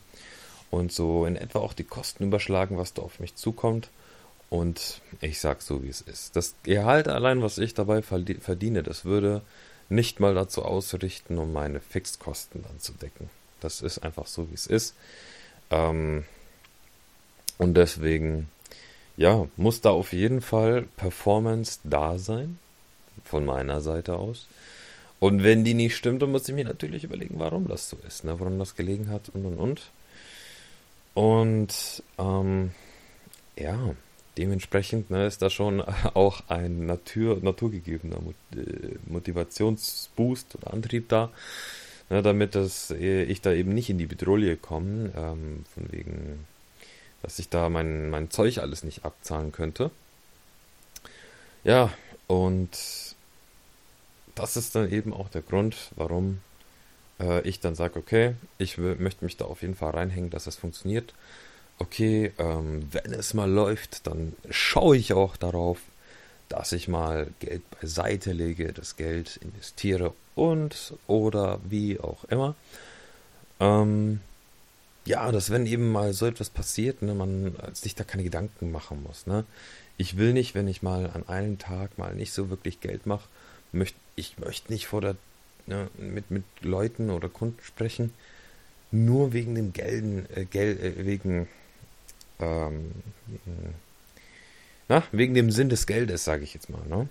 und 0.70 0.92
so 0.92 1.24
in 1.24 1.36
etwa 1.36 1.60
auch 1.60 1.72
die 1.72 1.84
Kosten 1.84 2.24
überschlagen, 2.24 2.78
was 2.78 2.94
da 2.94 3.02
auf 3.02 3.20
mich 3.20 3.36
zukommt. 3.36 3.90
Und 4.50 5.00
ich 5.20 5.40
sag 5.40 5.62
so, 5.62 5.82
wie 5.82 5.88
es 5.88 6.00
ist. 6.00 6.36
Das 6.36 6.54
Gehalt 6.62 7.08
allein, 7.08 7.42
was 7.42 7.58
ich 7.58 7.74
dabei 7.74 8.02
verdiene, 8.02 8.82
das 8.82 9.04
würde 9.04 9.42
nicht 9.88 10.20
mal 10.20 10.34
dazu 10.34 10.64
ausrichten, 10.64 11.38
um 11.38 11.52
meine 11.52 11.80
Fixkosten 11.80 12.62
dann 12.62 12.80
zu 12.80 12.92
decken. 12.92 13.30
Das 13.60 13.80
ist 13.80 13.98
einfach 14.00 14.26
so, 14.26 14.50
wie 14.50 14.54
es 14.54 14.66
ist. 14.66 14.94
Ähm, 15.70 16.24
und 17.58 17.74
deswegen, 17.74 18.48
ja, 19.16 19.46
muss 19.56 19.80
da 19.80 19.90
auf 19.90 20.12
jeden 20.12 20.40
Fall 20.40 20.82
Performance 20.96 21.80
da 21.84 22.18
sein. 22.18 22.58
Von 23.24 23.46
meiner 23.46 23.80
Seite 23.80 24.16
aus. 24.16 24.48
Und 25.18 25.42
wenn 25.42 25.64
die 25.64 25.72
nicht 25.74 25.96
stimmt, 25.96 26.20
dann 26.20 26.30
muss 26.30 26.48
ich 26.48 26.54
mir 26.54 26.64
natürlich 26.64 27.04
überlegen, 27.04 27.36
warum 27.38 27.68
das 27.68 27.88
so 27.88 27.96
ist, 28.06 28.24
ne? 28.24 28.38
warum 28.38 28.58
das 28.58 28.76
gelegen 28.76 29.08
hat 29.08 29.30
und 29.30 29.46
und 29.46 29.56
und. 29.56 29.90
Und 31.14 32.02
ähm, 32.18 32.72
ja, 33.56 33.94
dementsprechend 34.36 35.10
ne, 35.10 35.26
ist 35.26 35.42
da 35.42 35.50
schon 35.50 35.80
auch 36.14 36.42
ein 36.48 36.86
Natur, 36.86 37.38
naturgegebener 37.40 38.18
äh, 38.54 38.96
Motivationsboost 39.06 40.56
oder 40.56 40.74
Antrieb 40.74 41.08
da, 41.08 41.30
ne, 42.10 42.22
damit 42.22 42.54
das, 42.54 42.90
äh, 42.90 43.22
ich 43.22 43.40
da 43.40 43.52
eben 43.52 43.72
nicht 43.72 43.90
in 43.90 43.98
die 43.98 44.06
Bedrohung 44.06 44.60
komme, 44.60 45.12
ähm, 45.16 45.64
von 45.72 45.92
wegen, 45.92 46.44
dass 47.24 47.38
ich 47.38 47.48
da 47.48 47.68
mein, 47.68 48.10
mein 48.10 48.30
Zeug 48.30 48.58
alles 48.58 48.84
nicht 48.84 49.04
abzahlen 49.04 49.50
könnte. 49.50 49.90
Ja, 51.64 51.92
und 52.26 52.70
das 54.34 54.56
ist 54.56 54.74
dann 54.74 54.90
eben 54.90 55.12
auch 55.12 55.28
der 55.28 55.42
Grund, 55.42 55.90
warum 55.96 56.40
äh, 57.18 57.40
ich 57.48 57.60
dann 57.60 57.74
sage, 57.74 57.98
okay, 57.98 58.34
ich 58.58 58.78
möchte 58.78 59.24
mich 59.24 59.36
da 59.36 59.46
auf 59.46 59.62
jeden 59.62 59.74
Fall 59.74 59.90
reinhängen, 59.90 60.30
dass 60.30 60.44
das 60.44 60.56
funktioniert 60.56 61.14
okay, 61.78 62.32
ähm, 62.38 62.88
wenn 62.92 63.12
es 63.12 63.34
mal 63.34 63.50
läuft, 63.50 64.06
dann 64.06 64.34
schaue 64.50 64.96
ich 64.96 65.12
auch 65.12 65.36
darauf, 65.36 65.78
dass 66.48 66.72
ich 66.72 66.88
mal 66.88 67.28
Geld 67.40 67.62
beiseite 67.80 68.32
lege, 68.32 68.72
das 68.72 68.96
Geld 68.96 69.38
investiere 69.38 70.12
und 70.34 70.94
oder 71.06 71.58
wie 71.68 71.98
auch 71.98 72.24
immer. 72.24 72.54
Ähm, 73.60 74.20
ja, 75.06 75.30
dass 75.32 75.50
wenn 75.50 75.66
eben 75.66 75.92
mal 75.92 76.12
so 76.12 76.26
etwas 76.26 76.50
passiert, 76.50 77.02
ne, 77.02 77.14
man 77.14 77.54
sich 77.72 77.94
da 77.94 78.04
keine 78.04 78.24
Gedanken 78.24 78.72
machen 78.72 79.02
muss. 79.02 79.26
Ne? 79.26 79.44
Ich 79.96 80.16
will 80.16 80.32
nicht, 80.32 80.54
wenn 80.54 80.68
ich 80.68 80.82
mal 80.82 81.10
an 81.10 81.28
einem 81.28 81.58
Tag 81.58 81.98
mal 81.98 82.14
nicht 82.14 82.32
so 82.32 82.50
wirklich 82.50 82.80
Geld 82.80 83.06
mache, 83.06 83.28
möcht, 83.72 83.96
ich 84.16 84.38
möchte 84.38 84.72
nicht 84.72 84.86
vor 84.86 85.00
der, 85.00 85.16
ne, 85.66 85.88
mit, 85.98 86.30
mit 86.30 86.44
Leuten 86.60 87.10
oder 87.10 87.28
Kunden 87.28 87.58
sprechen, 87.62 88.12
nur 88.90 89.32
wegen 89.32 89.54
dem 89.54 89.72
Gelden, 89.72 90.26
äh, 90.34 90.44
Geld, 90.44 90.80
äh, 90.80 91.04
wegen 91.04 91.48
ähm, 92.40 92.90
na, 94.88 95.02
wegen 95.12 95.34
dem 95.34 95.50
Sinn 95.50 95.68
des 95.68 95.86
Geldes, 95.86 96.24
sage 96.24 96.44
ich 96.44 96.54
jetzt 96.54 96.68
mal. 96.68 96.84
Ne? 96.88 97.08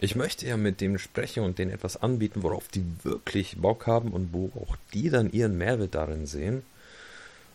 Ich 0.00 0.16
möchte 0.16 0.46
ja 0.46 0.56
mit 0.56 0.80
dem 0.80 0.98
sprechen 0.98 1.44
und 1.44 1.58
denen 1.58 1.70
etwas 1.70 1.96
anbieten, 1.96 2.42
worauf 2.42 2.68
die 2.68 2.84
wirklich 3.02 3.56
Bock 3.58 3.86
haben 3.86 4.10
und 4.10 4.32
wo 4.32 4.50
auch 4.60 4.76
die 4.92 5.10
dann 5.10 5.30
ihren 5.32 5.56
Mehrwert 5.56 5.94
darin 5.94 6.26
sehen. 6.26 6.62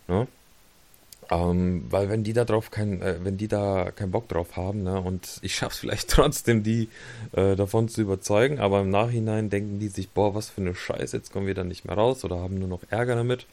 Ne? 0.10 0.28
Ähm, 1.32 1.86
weil 1.90 2.10
wenn 2.10 2.24
die 2.24 2.34
da 2.34 2.44
drauf 2.44 2.72
kein, 2.72 3.02
äh, 3.04 3.20
wenn 3.24 3.38
die 3.38 3.48
da 3.48 3.92
keinen 3.92 4.12
Bock 4.12 4.28
drauf 4.28 4.58
haben, 4.58 4.82
ne, 4.84 5.00
und 5.00 5.40
ich 5.44 5.56
schaff's 5.56 5.80
vielleicht 5.80 6.10
trotzdem, 6.12 6.64
die 6.64 6.90
äh, 7.34 7.56
davon 7.56 7.88
zu 7.88 8.02
überzeugen, 8.02 8.60
aber 8.60 8.82
im 8.82 8.90
Nachhinein 8.90 9.52
denken 9.52 9.80
die 9.80 9.90
sich, 9.90 10.10
boah, 10.10 10.34
was 10.34 10.50
für 10.50 10.62
eine 10.62 10.74
Scheiße, 10.74 11.16
jetzt 11.18 11.32
kommen 11.32 11.46
wir 11.46 11.54
da 11.54 11.64
nicht 11.64 11.86
mehr 11.86 11.96
raus 11.96 12.26
oder 12.26 12.40
haben 12.40 12.58
nur 12.58 12.68
noch 12.68 12.82
Ärger 12.90 13.16
damit, 13.16 13.46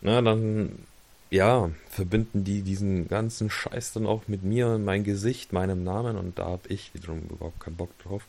ne, 0.00 0.22
dann 0.22 0.78
ja, 1.30 1.70
verbinden 1.90 2.44
die 2.44 2.62
diesen 2.62 3.08
ganzen 3.08 3.50
Scheiß 3.50 3.92
dann 3.92 4.06
auch 4.06 4.22
mit 4.28 4.42
mir, 4.44 4.78
mein 4.78 5.04
Gesicht, 5.04 5.52
meinem 5.52 5.84
Namen 5.84 6.16
und 6.16 6.38
da 6.38 6.46
habe 6.46 6.68
ich 6.68 6.94
wiederum 6.94 7.22
überhaupt 7.28 7.60
keinen 7.60 7.76
Bock 7.76 7.90
drauf. 7.98 8.22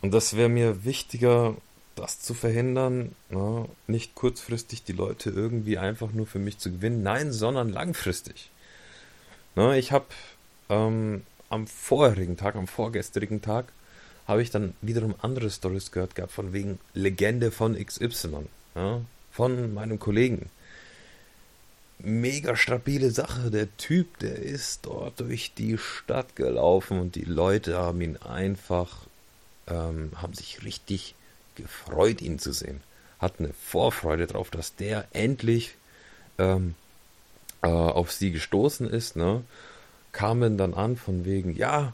Und 0.00 0.14
das 0.14 0.36
wäre 0.36 0.48
mir 0.48 0.84
wichtiger, 0.84 1.56
das 2.00 2.20
zu 2.20 2.34
verhindern, 2.34 3.14
na, 3.28 3.60
ne, 3.60 3.68
nicht 3.86 4.14
kurzfristig 4.14 4.82
die 4.84 4.92
Leute 4.92 5.30
irgendwie 5.30 5.78
einfach 5.78 6.12
nur 6.12 6.26
für 6.26 6.38
mich 6.38 6.58
zu 6.58 6.70
gewinnen, 6.70 7.02
nein, 7.02 7.32
sondern 7.32 7.68
langfristig. 7.68 8.50
Na, 9.54 9.68
ne, 9.68 9.78
ich 9.78 9.92
habe 9.92 10.06
ähm, 10.68 11.22
am 11.48 11.66
vorherigen 11.66 12.36
Tag, 12.36 12.56
am 12.56 12.66
vorgestrigen 12.66 13.42
Tag, 13.42 13.72
habe 14.26 14.42
ich 14.42 14.50
dann 14.50 14.74
wiederum 14.80 15.14
andere 15.22 15.50
Stories 15.50 15.90
gehört 15.90 16.14
gehabt, 16.14 16.32
von 16.32 16.52
wegen 16.52 16.78
Legende 16.94 17.50
von 17.50 17.74
XY. 17.74 18.46
Ja? 18.74 19.00
von 19.30 19.72
meinem 19.72 19.98
Kollegen. 19.98 20.50
Mega 21.98 22.56
stabile 22.56 23.10
Sache. 23.10 23.50
Der 23.50 23.74
Typ, 23.76 24.18
der 24.18 24.36
ist 24.36 24.86
dort 24.86 25.20
durch 25.20 25.52
die 25.54 25.78
Stadt 25.78 26.36
gelaufen 26.36 27.00
und 27.00 27.14
die 27.14 27.24
Leute 27.24 27.76
haben 27.76 28.00
ihn 28.00 28.16
einfach, 28.16 29.06
ähm, 29.66 30.12
haben 30.16 30.34
sich 30.34 30.64
richtig 30.64 31.14
gefreut, 31.62 32.22
ihn 32.22 32.38
zu 32.38 32.52
sehen. 32.52 32.80
Hat 33.18 33.34
eine 33.38 33.52
Vorfreude 33.52 34.26
drauf, 34.26 34.50
dass 34.50 34.76
der 34.76 35.06
endlich 35.12 35.76
ähm, 36.38 36.74
äh, 37.62 37.68
auf 37.68 38.12
sie 38.12 38.32
gestoßen 38.32 38.88
ist, 38.88 39.16
ne? 39.16 39.42
Kamen 40.12 40.58
dann 40.58 40.74
an 40.74 40.96
von 40.96 41.24
wegen, 41.24 41.54
ja, 41.54 41.92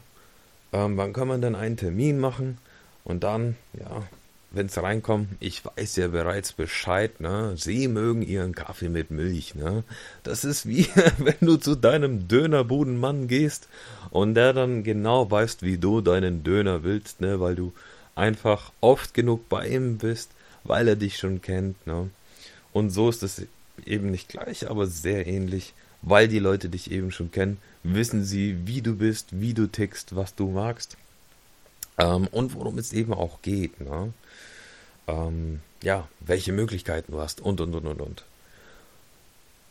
ähm, 0.73 0.97
wann 0.97 1.13
kann 1.13 1.27
man 1.27 1.41
denn 1.41 1.55
einen 1.55 1.77
Termin 1.77 2.19
machen? 2.19 2.57
Und 3.03 3.23
dann, 3.23 3.55
ja, 3.73 4.03
wenn 4.51 4.67
es 4.67 4.81
reinkommt, 4.81 5.29
ich 5.39 5.63
weiß 5.65 5.97
ja 5.97 6.07
bereits 6.07 6.53
Bescheid, 6.53 7.19
ne? 7.19 7.53
Sie 7.57 7.87
mögen 7.87 8.21
ihren 8.21 8.55
Kaffee 8.55 8.89
mit 8.89 9.11
Milch, 9.11 9.55
ne? 9.55 9.83
Das 10.23 10.45
ist 10.45 10.67
wie, 10.67 10.87
wenn 11.17 11.35
du 11.41 11.57
zu 11.57 11.75
deinem 11.75 12.27
Dönerbudenmann 12.27 13.27
gehst 13.27 13.67
und 14.09 14.35
der 14.35 14.53
dann 14.53 14.83
genau 14.83 15.29
weiß, 15.29 15.57
wie 15.61 15.77
du 15.77 16.01
deinen 16.01 16.43
Döner 16.43 16.83
willst, 16.83 17.21
ne? 17.21 17.39
Weil 17.39 17.55
du 17.55 17.73
einfach 18.17 18.71
oft 18.81 19.13
genug 19.13 19.47
bei 19.49 19.67
ihm 19.67 19.97
bist, 19.97 20.31
weil 20.63 20.87
er 20.87 20.95
dich 20.95 21.17
schon 21.17 21.41
kennt, 21.41 21.85
ne? 21.87 22.09
Und 22.73 22.89
so 22.89 23.09
ist 23.09 23.23
es 23.23 23.43
eben 23.85 24.11
nicht 24.11 24.29
gleich, 24.29 24.69
aber 24.69 24.87
sehr 24.87 25.25
ähnlich, 25.27 25.73
weil 26.01 26.27
die 26.27 26.39
Leute 26.39 26.69
dich 26.69 26.91
eben 26.91 27.11
schon 27.11 27.31
kennen, 27.31 27.57
wissen 27.83 28.23
sie, 28.23 28.67
wie 28.67 28.81
du 28.81 28.95
bist, 28.95 29.27
wie 29.31 29.53
du 29.53 29.67
tickst, 29.67 30.15
was 30.15 30.35
du 30.35 30.49
magst 30.49 30.97
ähm, 31.97 32.27
und 32.31 32.53
worum 32.53 32.77
es 32.77 32.93
eben 32.93 33.13
auch 33.13 33.41
geht. 33.41 33.79
Ne? 33.81 34.13
Ähm, 35.07 35.61
ja, 35.81 36.07
welche 36.19 36.51
Möglichkeiten 36.51 37.11
du 37.13 37.19
hast 37.19 37.41
und 37.41 37.61
und 37.61 37.73
und 37.75 37.85
und 37.85 38.01
und. 38.01 38.23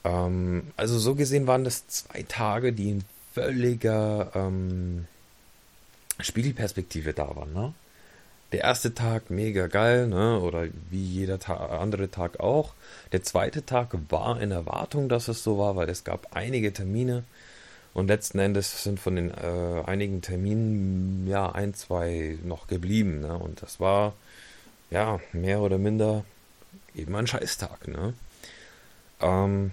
Ähm, 0.04 0.68
also 0.76 0.98
so 0.98 1.14
gesehen 1.14 1.46
waren 1.46 1.64
das 1.64 1.86
zwei 1.88 2.22
Tage, 2.22 2.72
die 2.72 2.90
in 2.90 3.04
völliger 3.34 4.32
ähm, 4.34 5.06
Spiegelperspektive 6.20 7.12
da 7.12 7.36
waren. 7.36 7.52
Ne? 7.52 7.74
Der 8.52 8.60
erste 8.60 8.94
Tag 8.94 9.30
mega 9.30 9.66
geil, 9.66 10.06
ne? 10.06 10.38
oder 10.40 10.68
wie 10.90 11.02
jeder 11.02 11.38
Ta 11.38 11.78
andere 11.78 12.10
Tag 12.10 12.38
auch. 12.38 12.74
Der 13.12 13.22
zweite 13.22 13.66
Tag 13.66 13.96
war 14.08 14.40
in 14.40 14.52
Erwartung, 14.52 15.08
dass 15.08 15.28
es 15.28 15.42
so 15.42 15.58
war, 15.58 15.74
weil 15.74 15.88
es 15.88 16.04
gab 16.04 16.36
einige 16.36 16.72
Termine 16.72 17.24
und 17.92 18.08
letzten 18.08 18.38
Endes 18.38 18.84
sind 18.84 19.00
von 19.00 19.16
den 19.16 19.30
äh, 19.30 19.82
einigen 19.86 20.20
Terminen 20.20 21.26
ja 21.26 21.50
ein, 21.50 21.74
zwei 21.74 22.38
noch 22.44 22.66
geblieben. 22.66 23.20
Ne? 23.20 23.36
Und 23.36 23.62
das 23.62 23.80
war 23.80 24.12
ja 24.90 25.18
mehr 25.32 25.60
oder 25.60 25.78
minder 25.78 26.24
eben 26.94 27.16
ein 27.16 27.26
Scheißtag. 27.26 27.88
Ne? 27.88 28.12
Ähm, 29.20 29.72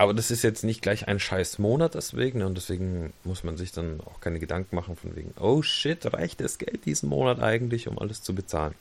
aber 0.00 0.14
das 0.14 0.30
ist 0.30 0.42
jetzt 0.42 0.64
nicht 0.64 0.80
gleich 0.80 1.08
ein 1.08 1.20
scheiß 1.20 1.58
Monat 1.58 1.94
deswegen 1.94 2.38
ne? 2.38 2.46
und 2.46 2.54
deswegen 2.56 3.12
muss 3.22 3.44
man 3.44 3.58
sich 3.58 3.70
dann 3.70 4.00
auch 4.00 4.22
keine 4.22 4.38
Gedanken 4.38 4.74
machen 4.74 4.96
von 4.96 5.14
wegen, 5.14 5.34
oh 5.38 5.60
shit, 5.60 6.10
reicht 6.14 6.40
das 6.40 6.56
Geld 6.56 6.86
diesen 6.86 7.10
Monat 7.10 7.40
eigentlich, 7.40 7.86
um 7.86 7.98
alles 7.98 8.22
zu 8.22 8.34
bezahlen? 8.34 8.74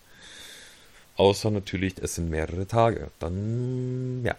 Außer 1.18 1.52
natürlich, 1.52 1.96
es 2.02 2.16
sind 2.16 2.30
mehrere 2.30 2.66
Tage. 2.68 3.12
Dann, 3.20 4.24
ja, 4.24 4.34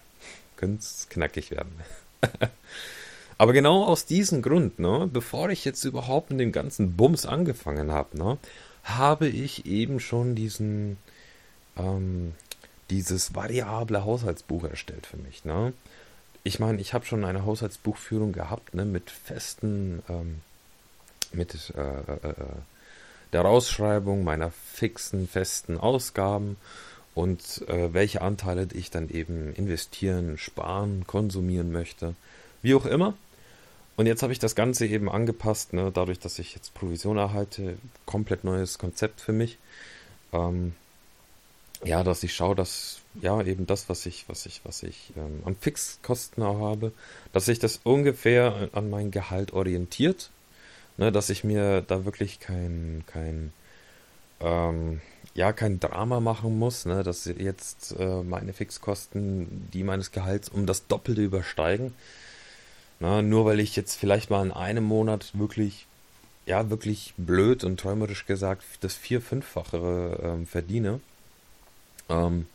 könnte 0.56 0.78
es 0.78 1.06
knackig 1.10 1.50
werden. 1.50 1.74
Aber 3.36 3.52
genau 3.52 3.84
aus 3.84 4.06
diesem 4.06 4.40
Grund, 4.40 4.78
ne, 4.78 5.06
bevor 5.12 5.50
ich 5.50 5.66
jetzt 5.66 5.84
überhaupt 5.84 6.30
mit 6.30 6.40
dem 6.40 6.50
ganzen 6.50 6.96
Bums 6.96 7.26
angefangen 7.26 7.92
habe, 7.92 8.16
ne, 8.16 8.38
habe 8.84 9.28
ich 9.28 9.66
eben 9.66 10.00
schon 10.00 10.34
diesen, 10.34 10.96
ähm, 11.76 12.32
dieses 12.88 13.34
variable 13.34 14.02
Haushaltsbuch 14.02 14.64
erstellt 14.64 15.04
für 15.04 15.18
mich. 15.18 15.44
Ne? 15.44 15.74
Ich 16.42 16.58
meine, 16.58 16.80
ich 16.80 16.94
habe 16.94 17.04
schon 17.04 17.24
eine 17.24 17.44
Haushaltsbuchführung 17.44 18.32
gehabt, 18.32 18.74
ne, 18.74 18.84
mit 18.84 19.10
festen, 19.10 20.02
ähm, 20.08 20.40
mit 21.32 21.72
äh, 21.76 21.80
äh, 21.80 22.30
äh, 22.30 22.34
der 23.32 23.42
Rausschreibung 23.42 24.24
meiner 24.24 24.50
fixen, 24.50 25.28
festen 25.28 25.78
Ausgaben 25.78 26.56
und 27.14 27.62
äh, 27.68 27.92
welche 27.92 28.22
Anteile 28.22 28.68
ich 28.72 28.90
dann 28.90 29.08
eben 29.08 29.52
investieren, 29.54 30.38
sparen, 30.38 31.06
konsumieren 31.06 31.70
möchte, 31.72 32.14
wie 32.62 32.74
auch 32.74 32.86
immer. 32.86 33.14
Und 33.96 34.06
jetzt 34.06 34.22
habe 34.22 34.32
ich 34.32 34.38
das 34.38 34.54
Ganze 34.54 34.86
eben 34.86 35.10
angepasst, 35.10 35.74
ne, 35.74 35.90
dadurch, 35.92 36.18
dass 36.18 36.38
ich 36.38 36.54
jetzt 36.54 36.72
Provision 36.74 37.18
erhalte, 37.18 37.76
komplett 38.06 38.44
neues 38.44 38.78
Konzept 38.78 39.20
für 39.20 39.32
mich. 39.32 39.58
Ähm, 40.32 40.74
ja, 41.84 42.02
dass 42.02 42.22
ich 42.22 42.34
schaue, 42.34 42.54
dass 42.54 43.00
ja 43.20 43.40
eben 43.42 43.66
das, 43.66 43.88
was 43.88 44.06
ich, 44.06 44.28
was 44.28 44.46
ich, 44.46 44.60
was 44.64 44.82
ich 44.82 45.12
ähm, 45.16 45.42
an 45.44 45.56
Fixkosten 45.56 46.44
habe, 46.44 46.92
dass 47.32 47.46
sich 47.46 47.58
das 47.58 47.80
ungefähr 47.84 48.68
an 48.72 48.90
mein 48.90 49.10
Gehalt 49.10 49.52
orientiert, 49.52 50.30
ne, 50.98 51.10
dass 51.10 51.30
ich 51.30 51.44
mir 51.44 51.82
da 51.82 52.04
wirklich 52.04 52.40
kein, 52.40 53.04
kein, 53.06 53.52
ähm, 54.40 55.00
ja, 55.34 55.52
kein 55.52 55.80
Drama 55.80 56.20
machen 56.20 56.58
muss, 56.58 56.84
ne, 56.86 57.02
dass 57.02 57.24
jetzt 57.24 57.94
äh, 57.98 58.22
meine 58.22 58.52
Fixkosten 58.52 59.68
die 59.72 59.84
meines 59.84 60.12
Gehalts 60.12 60.48
um 60.48 60.66
das 60.66 60.86
Doppelte 60.86 61.22
übersteigen. 61.22 61.94
Na, 63.00 63.22
nur 63.22 63.46
weil 63.46 63.60
ich 63.60 63.76
jetzt 63.76 63.96
vielleicht 63.96 64.28
mal 64.30 64.44
in 64.44 64.52
einem 64.52 64.84
Monat 64.84 65.30
wirklich, 65.38 65.86
ja, 66.46 66.68
wirklich 66.68 67.14
blöd 67.16 67.64
und 67.64 67.80
träumerisch 67.80 68.26
gesagt 68.26 68.62
das 68.82 68.94
vier-, 68.94 69.22
fünffache 69.22 70.20
ähm, 70.22 70.46
verdiene 70.46 71.00
ähm, 72.10 72.46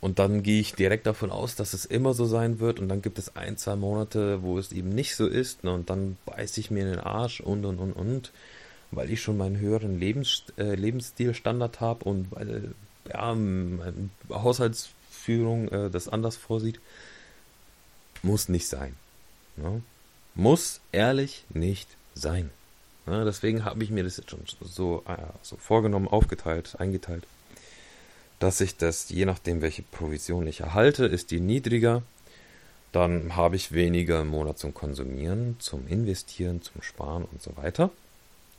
und 0.00 0.20
dann 0.20 0.42
gehe 0.44 0.60
ich 0.60 0.74
direkt 0.74 1.06
davon 1.06 1.30
aus, 1.30 1.56
dass 1.56 1.72
es 1.72 1.84
immer 1.84 2.14
so 2.14 2.24
sein 2.24 2.60
wird. 2.60 2.78
Und 2.78 2.88
dann 2.88 3.02
gibt 3.02 3.18
es 3.18 3.34
ein, 3.34 3.56
zwei 3.56 3.74
Monate, 3.74 4.42
wo 4.42 4.58
es 4.58 4.70
eben 4.70 4.90
nicht 4.90 5.16
so 5.16 5.26
ist. 5.26 5.64
Ne? 5.64 5.72
Und 5.72 5.90
dann 5.90 6.16
beiße 6.24 6.60
ich 6.60 6.70
mir 6.70 6.84
in 6.84 6.90
den 6.90 7.00
Arsch 7.00 7.40
und, 7.40 7.64
und, 7.64 7.78
und, 7.78 7.92
und. 7.92 8.30
Weil 8.90 9.10
ich 9.10 9.20
schon 9.20 9.36
meinen 9.36 9.58
höheren 9.58 9.98
Lebens, 9.98 10.44
äh, 10.56 10.74
Lebensstilstandard 10.74 11.80
habe 11.80 12.04
und 12.04 12.30
weil 12.30 12.74
ja, 13.08 13.34
meine 13.34 14.10
Haushaltsführung 14.30 15.68
äh, 15.68 15.90
das 15.90 16.08
anders 16.08 16.36
vorsieht. 16.36 16.80
Muss 18.22 18.48
nicht 18.48 18.68
sein. 18.68 18.94
Ne? 19.56 19.82
Muss 20.34 20.80
ehrlich 20.92 21.44
nicht 21.50 21.88
sein. 22.14 22.50
Ne? 23.04 23.24
Deswegen 23.24 23.64
habe 23.64 23.82
ich 23.82 23.90
mir 23.90 24.04
das 24.04 24.16
jetzt 24.16 24.30
schon 24.30 24.40
so, 24.62 25.02
äh, 25.08 25.16
so 25.42 25.56
vorgenommen, 25.56 26.06
aufgeteilt, 26.06 26.76
eingeteilt 26.78 27.24
dass 28.38 28.60
ich 28.60 28.76
das, 28.76 29.08
je 29.08 29.24
nachdem, 29.24 29.62
welche 29.62 29.82
Provision 29.82 30.46
ich 30.46 30.60
erhalte, 30.60 31.06
ist 31.06 31.30
die 31.30 31.40
niedriger. 31.40 32.02
Dann 32.92 33.36
habe 33.36 33.56
ich 33.56 33.72
weniger 33.72 34.22
im 34.22 34.28
Monat 34.28 34.58
zum 34.58 34.72
Konsumieren, 34.72 35.56
zum 35.58 35.86
Investieren, 35.88 36.62
zum 36.62 36.82
Sparen 36.82 37.24
und 37.30 37.42
so 37.42 37.56
weiter. 37.56 37.90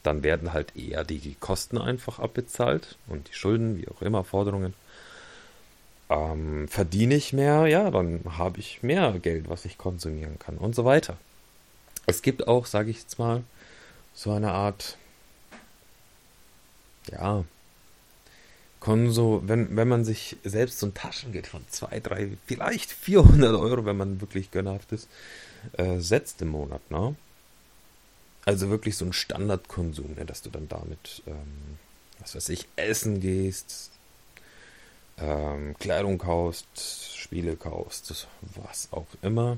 Dann 0.03 0.23
werden 0.23 0.53
halt 0.53 0.75
eher 0.75 1.03
die 1.03 1.35
Kosten 1.39 1.77
einfach 1.77 2.19
abbezahlt 2.19 2.97
und 3.07 3.27
die 3.27 3.33
Schulden, 3.33 3.77
wie 3.77 3.87
auch 3.87 4.01
immer, 4.01 4.23
Forderungen. 4.23 4.73
Ähm, 6.09 6.67
verdiene 6.67 7.15
ich 7.15 7.33
mehr, 7.33 7.67
ja, 7.67 7.89
dann 7.91 8.21
habe 8.37 8.59
ich 8.59 8.81
mehr 8.81 9.13
Geld, 9.19 9.49
was 9.49 9.65
ich 9.65 9.77
konsumieren 9.77 10.39
kann 10.39 10.57
und 10.57 10.75
so 10.75 10.85
weiter. 10.85 11.17
Es 12.05 12.21
gibt 12.21 12.47
auch, 12.47 12.65
sage 12.65 12.89
ich 12.89 13.01
jetzt 13.01 13.19
mal, 13.19 13.43
so 14.15 14.31
eine 14.31 14.51
Art, 14.51 14.97
ja, 17.11 17.43
Konso, 18.79 19.41
wenn, 19.45 19.75
wenn 19.75 19.87
man 19.87 20.05
sich 20.05 20.37
selbst 20.43 20.79
so 20.79 20.87
ein 20.87 20.93
Taschengeld 20.93 21.47
von 21.47 21.61
2, 21.67 21.99
3, 21.99 22.37
vielleicht 22.45 22.91
400 22.91 23.55
Euro, 23.55 23.85
wenn 23.85 23.97
man 23.97 24.21
wirklich 24.21 24.51
gönnerhaft 24.51 24.91
ist, 24.93 25.09
äh, 25.73 25.99
setzt 25.99 26.41
im 26.41 26.49
Monat, 26.49 26.89
ne? 26.89 27.15
Also 28.45 28.69
wirklich 28.69 28.95
so 28.95 29.05
ein 29.05 29.13
Standardkonsum, 29.13 30.15
ne, 30.15 30.25
dass 30.25 30.41
du 30.41 30.49
dann 30.49 30.69
damit, 30.69 31.21
ähm, 31.27 31.77
was 32.19 32.35
weiß 32.35 32.49
ich, 32.49 32.67
essen 32.77 33.19
gehst, 33.19 33.91
ähm, 35.17 35.75
Kleidung 35.77 36.17
kaufst, 36.17 37.17
Spiele 37.17 37.55
kaufst, 37.57 38.27
was 38.55 38.87
auch 38.91 39.07
immer, 39.21 39.57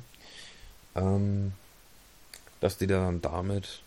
ähm, 0.95 1.53
dass 2.59 2.77
du 2.77 2.87
dann 2.87 3.21
damit 3.21 3.81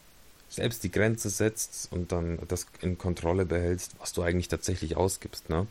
selbst 0.54 0.84
die 0.84 0.90
Grenze 0.90 1.30
setzt 1.30 1.90
und 1.92 2.12
dann 2.12 2.38
das 2.48 2.66
in 2.80 2.98
Kontrolle 2.98 3.44
behältst, 3.44 3.92
was 3.98 4.12
du 4.12 4.22
eigentlich 4.22 4.48
tatsächlich 4.48 4.96
ausgibst. 4.96 5.50
Ne? 5.50 5.66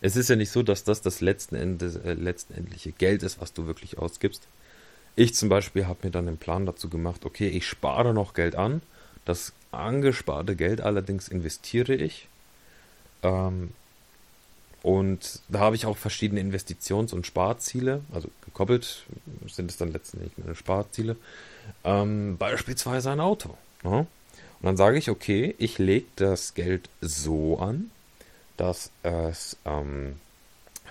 Es 0.00 0.16
ist 0.16 0.28
ja 0.28 0.36
nicht 0.36 0.50
so, 0.50 0.62
dass 0.62 0.84
das 0.84 1.02
das 1.02 1.20
letzten 1.20 1.56
Ende, 1.56 2.00
äh, 2.04 2.14
letztendliche 2.14 2.92
Geld 2.92 3.22
ist, 3.22 3.40
was 3.40 3.52
du 3.52 3.66
wirklich 3.66 3.98
ausgibst. 3.98 4.42
Ich 5.14 5.34
zum 5.34 5.48
Beispiel 5.48 5.86
habe 5.86 6.00
mir 6.02 6.10
dann 6.10 6.28
einen 6.28 6.36
Plan 6.36 6.66
dazu 6.66 6.90
gemacht, 6.90 7.24
okay, 7.24 7.48
ich 7.48 7.66
spare 7.66 8.12
noch 8.12 8.34
Geld 8.34 8.54
an, 8.54 8.82
das 9.24 9.52
angesparte 9.72 10.56
Geld 10.56 10.80
allerdings 10.80 11.28
investiere 11.28 11.94
ich. 11.94 12.28
Ähm, 13.22 13.70
und 14.82 15.40
da 15.48 15.58
habe 15.58 15.74
ich 15.74 15.84
auch 15.84 15.96
verschiedene 15.96 16.40
Investitions- 16.40 17.12
und 17.12 17.26
Sparziele, 17.26 18.02
also 18.12 18.28
gekoppelt 18.44 19.04
sind 19.48 19.70
es 19.70 19.78
dann 19.78 19.90
letztendlich 19.90 20.32
meine 20.36 20.54
Sparziele. 20.54 21.16
Ähm, 21.82 22.36
beispielsweise 22.38 23.10
ein 23.10 23.18
Auto. 23.18 23.56
Ne? 23.82 24.06
Und 24.60 24.66
dann 24.66 24.76
sage 24.76 24.98
ich, 24.98 25.10
okay, 25.10 25.54
ich 25.58 25.78
lege 25.78 26.06
das 26.16 26.54
Geld 26.54 26.88
so 27.00 27.58
an, 27.58 27.90
dass 28.56 28.90
es 29.02 29.56
ähm, 29.64 30.16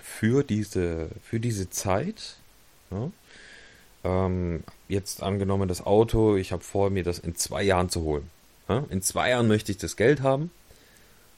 für 0.00 0.44
diese, 0.44 1.10
für 1.24 1.40
diese 1.40 1.68
Zeit. 1.68 2.36
Ja? 2.90 3.10
Ähm, 4.04 4.62
jetzt 4.88 5.22
angenommen 5.22 5.68
das 5.68 5.84
Auto, 5.84 6.36
ich 6.36 6.52
habe 6.52 6.62
vor, 6.62 6.90
mir 6.90 7.02
das 7.02 7.18
in 7.18 7.34
zwei 7.34 7.62
Jahren 7.62 7.88
zu 7.88 8.02
holen. 8.02 8.30
Ja? 8.68 8.84
In 8.90 9.02
zwei 9.02 9.30
Jahren 9.30 9.48
möchte 9.48 9.72
ich 9.72 9.78
das 9.78 9.96
Geld 9.96 10.22
haben. 10.22 10.50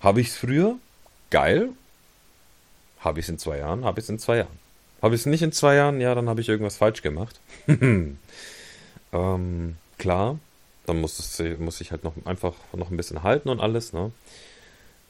Habe 0.00 0.20
ich 0.20 0.28
es 0.28 0.36
früher? 0.36 0.76
Geil. 1.30 1.70
Habe 3.00 3.20
ich 3.20 3.26
es 3.26 3.30
in 3.30 3.38
zwei 3.38 3.58
Jahren? 3.58 3.84
Habe 3.84 4.00
ich 4.00 4.04
es 4.04 4.10
in 4.10 4.18
zwei 4.18 4.38
Jahren. 4.38 4.58
Habe 5.00 5.14
ich 5.14 5.22
es 5.22 5.26
nicht 5.26 5.42
in 5.42 5.52
zwei 5.52 5.76
Jahren? 5.76 6.00
Ja, 6.00 6.14
dann 6.14 6.28
habe 6.28 6.40
ich 6.40 6.48
irgendwas 6.48 6.76
falsch 6.76 7.02
gemacht. 7.02 7.40
ähm, 7.68 8.16
klar, 9.98 10.38
dann 10.88 11.00
muss, 11.00 11.18
es, 11.18 11.58
muss 11.58 11.80
ich 11.80 11.90
halt 11.90 12.04
noch 12.04 12.14
einfach 12.24 12.54
noch 12.74 12.90
ein 12.90 12.96
bisschen 12.96 13.22
halten 13.22 13.48
und 13.48 13.60
alles. 13.60 13.92
Ne? 13.92 14.12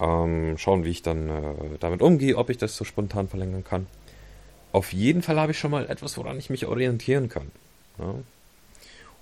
Ähm, 0.00 0.58
schauen, 0.58 0.84
wie 0.84 0.90
ich 0.90 1.02
dann 1.02 1.28
äh, 1.28 1.54
damit 1.80 2.02
umgehe, 2.02 2.36
ob 2.36 2.50
ich 2.50 2.58
das 2.58 2.76
so 2.76 2.84
spontan 2.84 3.28
verlängern 3.28 3.64
kann. 3.64 3.86
Auf 4.72 4.92
jeden 4.92 5.22
Fall 5.22 5.38
habe 5.40 5.52
ich 5.52 5.58
schon 5.58 5.70
mal 5.70 5.88
etwas, 5.88 6.16
woran 6.18 6.38
ich 6.38 6.50
mich 6.50 6.66
orientieren 6.66 7.28
kann. 7.28 7.50
Ja? 7.98 8.14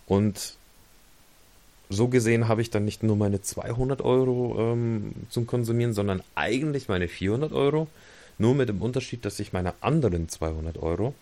Und 0.06 0.56
so 1.88 2.08
gesehen 2.08 2.48
habe 2.48 2.62
ich 2.62 2.70
dann 2.70 2.84
nicht 2.84 3.02
nur 3.02 3.16
meine 3.16 3.42
200 3.42 4.02
Euro 4.02 4.56
ähm, 4.58 5.14
zum 5.30 5.46
Konsumieren, 5.46 5.92
sondern 5.92 6.22
eigentlich 6.34 6.88
meine 6.88 7.08
400 7.08 7.52
Euro. 7.52 7.88
Nur 8.38 8.54
mit 8.54 8.68
dem 8.68 8.82
Unterschied, 8.82 9.24
dass 9.24 9.38
ich 9.38 9.52
meine 9.52 9.74
anderen 9.80 10.28
200 10.28 10.78
Euro 10.78 11.14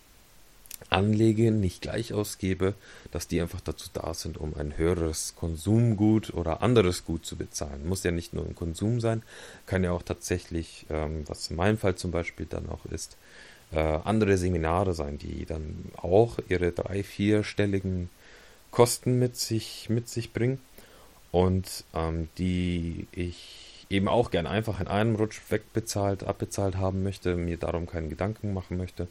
anlege, 0.90 1.51
nicht 1.51 1.83
gleich 1.83 2.12
ausgebe, 2.12 2.75
dass 3.11 3.29
die 3.29 3.40
einfach 3.40 3.61
dazu 3.61 3.88
da 3.92 4.14
sind, 4.14 4.38
um 4.38 4.55
ein 4.57 4.77
höheres 4.77 5.35
Konsumgut 5.37 6.33
oder 6.35 6.62
anderes 6.62 7.05
Gut 7.05 7.27
zu 7.27 7.37
bezahlen. 7.37 7.87
Muss 7.87 8.05
ja 8.05 8.11
nicht 8.11 8.35
nur 8.35 8.44
ein 8.44 8.55
Konsum 8.55 9.01
sein, 9.01 9.23
kann 9.66 9.85
ja 9.85 9.92
auch 9.92 10.03
tatsächlich, 10.03 10.87
ähm, 10.90 11.25
was 11.27 11.51
in 11.51 11.57
meinem 11.57 11.79
Fall 11.79 11.94
zum 11.97 12.11
Beispiel 12.11 12.47
dann 12.47 12.68
auch 12.68 12.85
ist, 12.87 13.16
äh, 13.73 13.79
andere 13.79 14.37
Seminare 14.37 14.94
sein, 14.94 15.18
die 15.18 15.47
dann 15.47 15.92
auch 15.97 16.38
ihre 16.49 16.73
drei, 16.73 17.03
vierstelligen 17.03 18.11
Kosten 18.70 19.18
mit 19.18 19.37
sich, 19.37 19.88
mit 19.88 20.09
sich 20.09 20.33
bringen 20.33 20.61
und 21.33 21.85
ähm, 21.94 22.29
die 22.38 23.07
ich 23.12 23.87
eben 23.90 24.09
auch 24.09 24.31
gern 24.31 24.47
einfach 24.47 24.81
in 24.81 24.88
einem 24.88 25.16
Rutsch 25.16 25.40
wegbezahlt, 25.49 26.25
abbezahlt 26.25 26.77
haben 26.77 27.03
möchte, 27.03 27.37
mir 27.37 27.57
darum 27.57 27.87
keinen 27.87 28.11
Gedanken 28.11 28.55
machen 28.55 28.77
möchte 28.77 29.09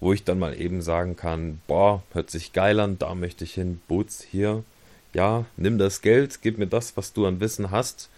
wo 0.00 0.12
ich 0.12 0.24
dann 0.24 0.38
mal 0.38 0.58
eben 0.58 0.82
sagen 0.82 1.16
kann, 1.16 1.60
boah, 1.66 2.02
hört 2.12 2.30
sich 2.30 2.52
geil 2.52 2.80
an, 2.80 2.98
da 2.98 3.14
möchte 3.14 3.44
ich 3.44 3.54
hin, 3.54 3.80
Boots 3.86 4.22
hier, 4.22 4.64
ja, 5.12 5.44
nimm 5.56 5.78
das 5.78 6.00
Geld, 6.00 6.40
gib 6.42 6.58
mir 6.58 6.66
das, 6.66 6.96
was 6.96 7.12
du 7.12 7.26
an 7.26 7.40
Wissen 7.40 7.70
hast, 7.70 8.08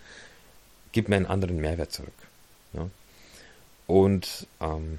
gib 0.93 1.09
mir 1.09 1.17
einen 1.17 1.27
anderen 1.27 1.61
Mehrwert 1.61 1.93
zurück. 1.93 2.13
Ja? 2.73 2.89
Und 3.87 4.47
ähm, 4.61 4.99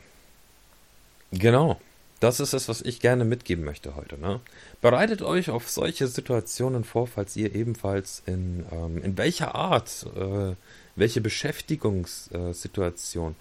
genau, 1.31 1.79
das 2.19 2.39
ist 2.39 2.53
es, 2.53 2.69
was 2.69 2.81
ich 2.81 3.01
gerne 3.01 3.25
mitgeben 3.25 3.65
möchte 3.65 3.95
heute. 3.95 4.17
Ne? 4.17 4.39
Bereitet 4.81 5.21
euch 5.21 5.49
auf 5.49 5.69
solche 5.69 6.07
Situationen 6.07 6.83
vor, 6.83 7.07
falls 7.07 7.35
ihr 7.35 7.53
ebenfalls 7.53 8.23
in, 8.25 8.65
ähm, 8.71 9.03
in 9.03 9.17
welcher 9.17 9.55
Art, 9.55 10.05
äh, 10.15 10.55
welche 10.95 11.21
Beschäftigungssituation, 11.21 13.35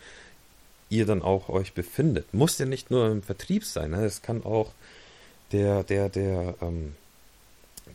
ihr 0.93 1.07
dann 1.07 1.23
auch 1.23 1.49
euch 1.49 1.73
befindet. 1.73 2.33
Muss 2.35 2.59
ja 2.59 2.67
nicht 2.67 2.91
nur 2.91 3.11
im 3.11 3.23
Vertrieb 3.23 3.65
sein, 3.65 3.91
ne? 3.91 4.05
es 4.05 4.23
kann 4.23 4.45
auch 4.45 4.73
der, 5.51 5.83
der, 5.83 6.09
der, 6.09 6.55
ähm, 6.61 6.95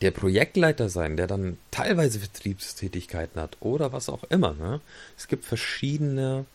der 0.01 0.11
Projektleiter 0.11 0.89
sein, 0.89 1.15
der 1.15 1.27
dann 1.27 1.57
teilweise 1.71 2.19
Vertriebstätigkeiten 2.19 3.39
hat 3.39 3.57
oder 3.59 3.93
was 3.93 4.09
auch 4.09 4.23
immer. 4.25 4.53
Ne? 4.53 4.81
Es 5.15 5.27
gibt 5.27 5.45
verschiedene 5.45 6.45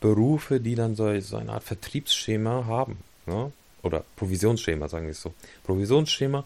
Berufe, 0.00 0.60
die 0.60 0.76
dann 0.76 0.94
so, 0.94 1.18
so 1.20 1.36
eine 1.36 1.52
Art 1.52 1.64
Vertriebsschema 1.64 2.66
haben. 2.66 2.98
Ne? 3.26 3.52
Oder 3.82 4.04
Provisionsschema, 4.16 4.88
sagen 4.88 5.06
wir 5.06 5.12
es 5.12 5.22
so. 5.22 5.34
Provisionsschema. 5.64 6.44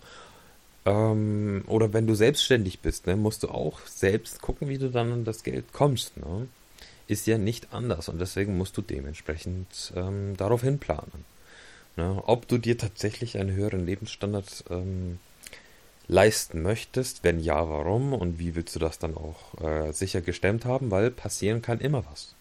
Ähm, 0.86 1.64
oder 1.66 1.92
wenn 1.92 2.06
du 2.06 2.14
selbstständig 2.14 2.80
bist, 2.80 3.06
ne, 3.06 3.16
musst 3.16 3.42
du 3.42 3.48
auch 3.48 3.80
selbst 3.86 4.42
gucken, 4.42 4.68
wie 4.68 4.78
du 4.78 4.90
dann 4.90 5.12
an 5.12 5.24
das 5.24 5.42
Geld 5.42 5.72
kommst. 5.72 6.16
Ne? 6.16 6.48
Ist 7.06 7.26
ja 7.26 7.38
nicht 7.38 7.72
anders 7.72 8.08
und 8.08 8.18
deswegen 8.20 8.56
musst 8.56 8.76
du 8.76 8.82
dementsprechend 8.82 9.92
ähm, 9.94 10.36
darauf 10.36 10.62
hinplanen. 10.62 11.24
Ne? 11.96 12.22
Ob 12.26 12.48
du 12.48 12.58
dir 12.58 12.78
tatsächlich 12.78 13.38
einen 13.38 13.54
höheren 13.54 13.84
Lebensstandard 13.84 14.64
ähm, 14.70 15.18
leisten 16.08 16.62
möchtest, 16.62 17.24
wenn 17.24 17.40
ja, 17.40 17.68
warum 17.68 18.12
und 18.12 18.38
wie 18.38 18.54
willst 18.54 18.74
du 18.74 18.78
das 18.78 18.98
dann 18.98 19.16
auch 19.16 19.60
äh, 19.62 19.92
sicher 19.92 20.20
gestemmt 20.20 20.64
haben, 20.64 20.90
weil 20.90 21.10
passieren 21.10 21.62
kann 21.62 21.80
immer 21.80 22.04
was. 22.10 22.34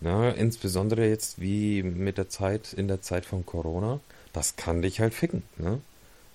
Ne? 0.00 0.34
Insbesondere 0.36 1.06
jetzt 1.08 1.40
wie 1.40 1.82
mit 1.82 2.18
der 2.18 2.28
Zeit, 2.28 2.72
in 2.72 2.88
der 2.88 3.02
Zeit 3.02 3.24
von 3.24 3.46
Corona, 3.46 4.00
das 4.32 4.56
kann 4.56 4.82
dich 4.82 5.00
halt 5.00 5.14
ficken. 5.14 5.42
Ne? 5.56 5.80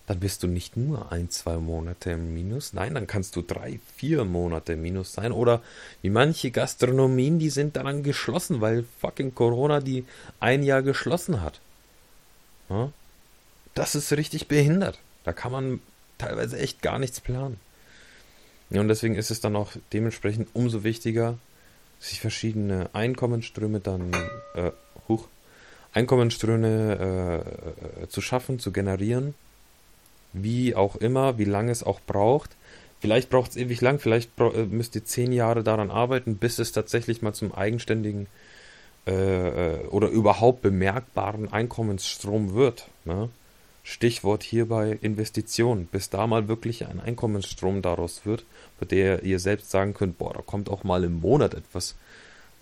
Dann 0.07 0.21
bist 0.21 0.41
du 0.41 0.47
nicht 0.47 0.77
nur 0.77 1.11
ein, 1.11 1.29
zwei 1.29 1.57
Monate 1.57 2.11
im 2.11 2.33
Minus, 2.33 2.71
nein, 2.71 2.93
dann 2.93 3.07
kannst 3.07 3.35
du 3.35 3.41
drei, 3.41 3.79
vier 3.97 4.23
Monate 4.23 4.73
im 4.73 4.81
Minus 4.81 5.11
sein. 5.11 5.33
Oder 5.33 5.61
wie 6.01 6.09
manche 6.09 6.49
Gastronomien, 6.49 7.39
die 7.39 7.49
sind 7.49 7.75
daran 7.75 8.03
geschlossen, 8.03 8.61
weil 8.61 8.85
fucking 9.01 9.35
Corona 9.35 9.81
die 9.81 10.05
ein 10.39 10.63
Jahr 10.63 10.81
geschlossen 10.81 11.41
hat. 11.41 11.59
Ja? 12.69 12.89
Das 13.75 13.95
ist 13.95 14.13
richtig 14.13 14.47
behindert. 14.47 14.97
Da 15.25 15.33
kann 15.33 15.51
man 15.51 15.81
teilweise 16.17 16.57
echt 16.57 16.81
gar 16.81 16.99
nichts 16.99 17.19
planen. 17.19 17.59
Ja, 18.69 18.79
und 18.79 18.87
deswegen 18.87 19.15
ist 19.15 19.29
es 19.29 19.41
dann 19.41 19.57
auch 19.57 19.73
dementsprechend 19.91 20.47
umso 20.53 20.85
wichtiger, 20.85 21.37
sich 21.99 22.21
verschiedene 22.21 22.89
Einkommensströme 22.93 23.81
dann, 23.81 24.13
äh, 24.55 24.71
hoch, 25.09 25.27
Einkommensströme 25.91 27.43
äh, 27.99 28.03
äh, 28.03 28.07
zu 28.07 28.21
schaffen, 28.21 28.59
zu 28.59 28.71
generieren 28.71 29.33
wie 30.33 30.75
auch 30.75 30.95
immer, 30.95 31.37
wie 31.37 31.45
lange 31.45 31.71
es 31.71 31.83
auch 31.83 31.99
braucht. 32.05 32.55
Vielleicht 32.99 33.29
braucht 33.29 33.51
es 33.51 33.57
ewig 33.57 33.81
lang, 33.81 33.99
vielleicht 33.99 34.31
äh, 34.39 34.65
müsst 34.65 34.95
ihr 34.95 35.05
zehn 35.05 35.31
Jahre 35.31 35.63
daran 35.63 35.91
arbeiten, 35.91 36.37
bis 36.37 36.59
es 36.59 36.71
tatsächlich 36.71 37.21
mal 37.21 37.33
zum 37.33 37.53
eigenständigen 37.53 38.27
äh, 39.07 39.11
äh, 39.11 39.87
oder 39.87 40.09
überhaupt 40.09 40.61
bemerkbaren 40.61 41.51
Einkommensstrom 41.51 42.53
wird. 42.55 42.89
Ne? 43.05 43.29
Stichwort 43.83 44.43
hierbei 44.43 44.97
Investitionen, 45.01 45.85
bis 45.85 46.09
da 46.09 46.27
mal 46.27 46.49
wirklich 46.49 46.87
ein 46.87 46.99
Einkommensstrom 46.99 47.81
daraus 47.81 48.25
wird, 48.25 48.43
bei 48.81 48.85
der 48.85 49.23
ihr 49.23 49.39
selbst 49.39 49.71
sagen 49.71 49.93
könnt, 49.93 50.17
boah, 50.17 50.33
da 50.33 50.41
kommt 50.41 50.69
auch 50.69 50.83
mal 50.83 51.05
im 51.05 51.21
Monat 51.21 51.53
etwas 51.53 51.95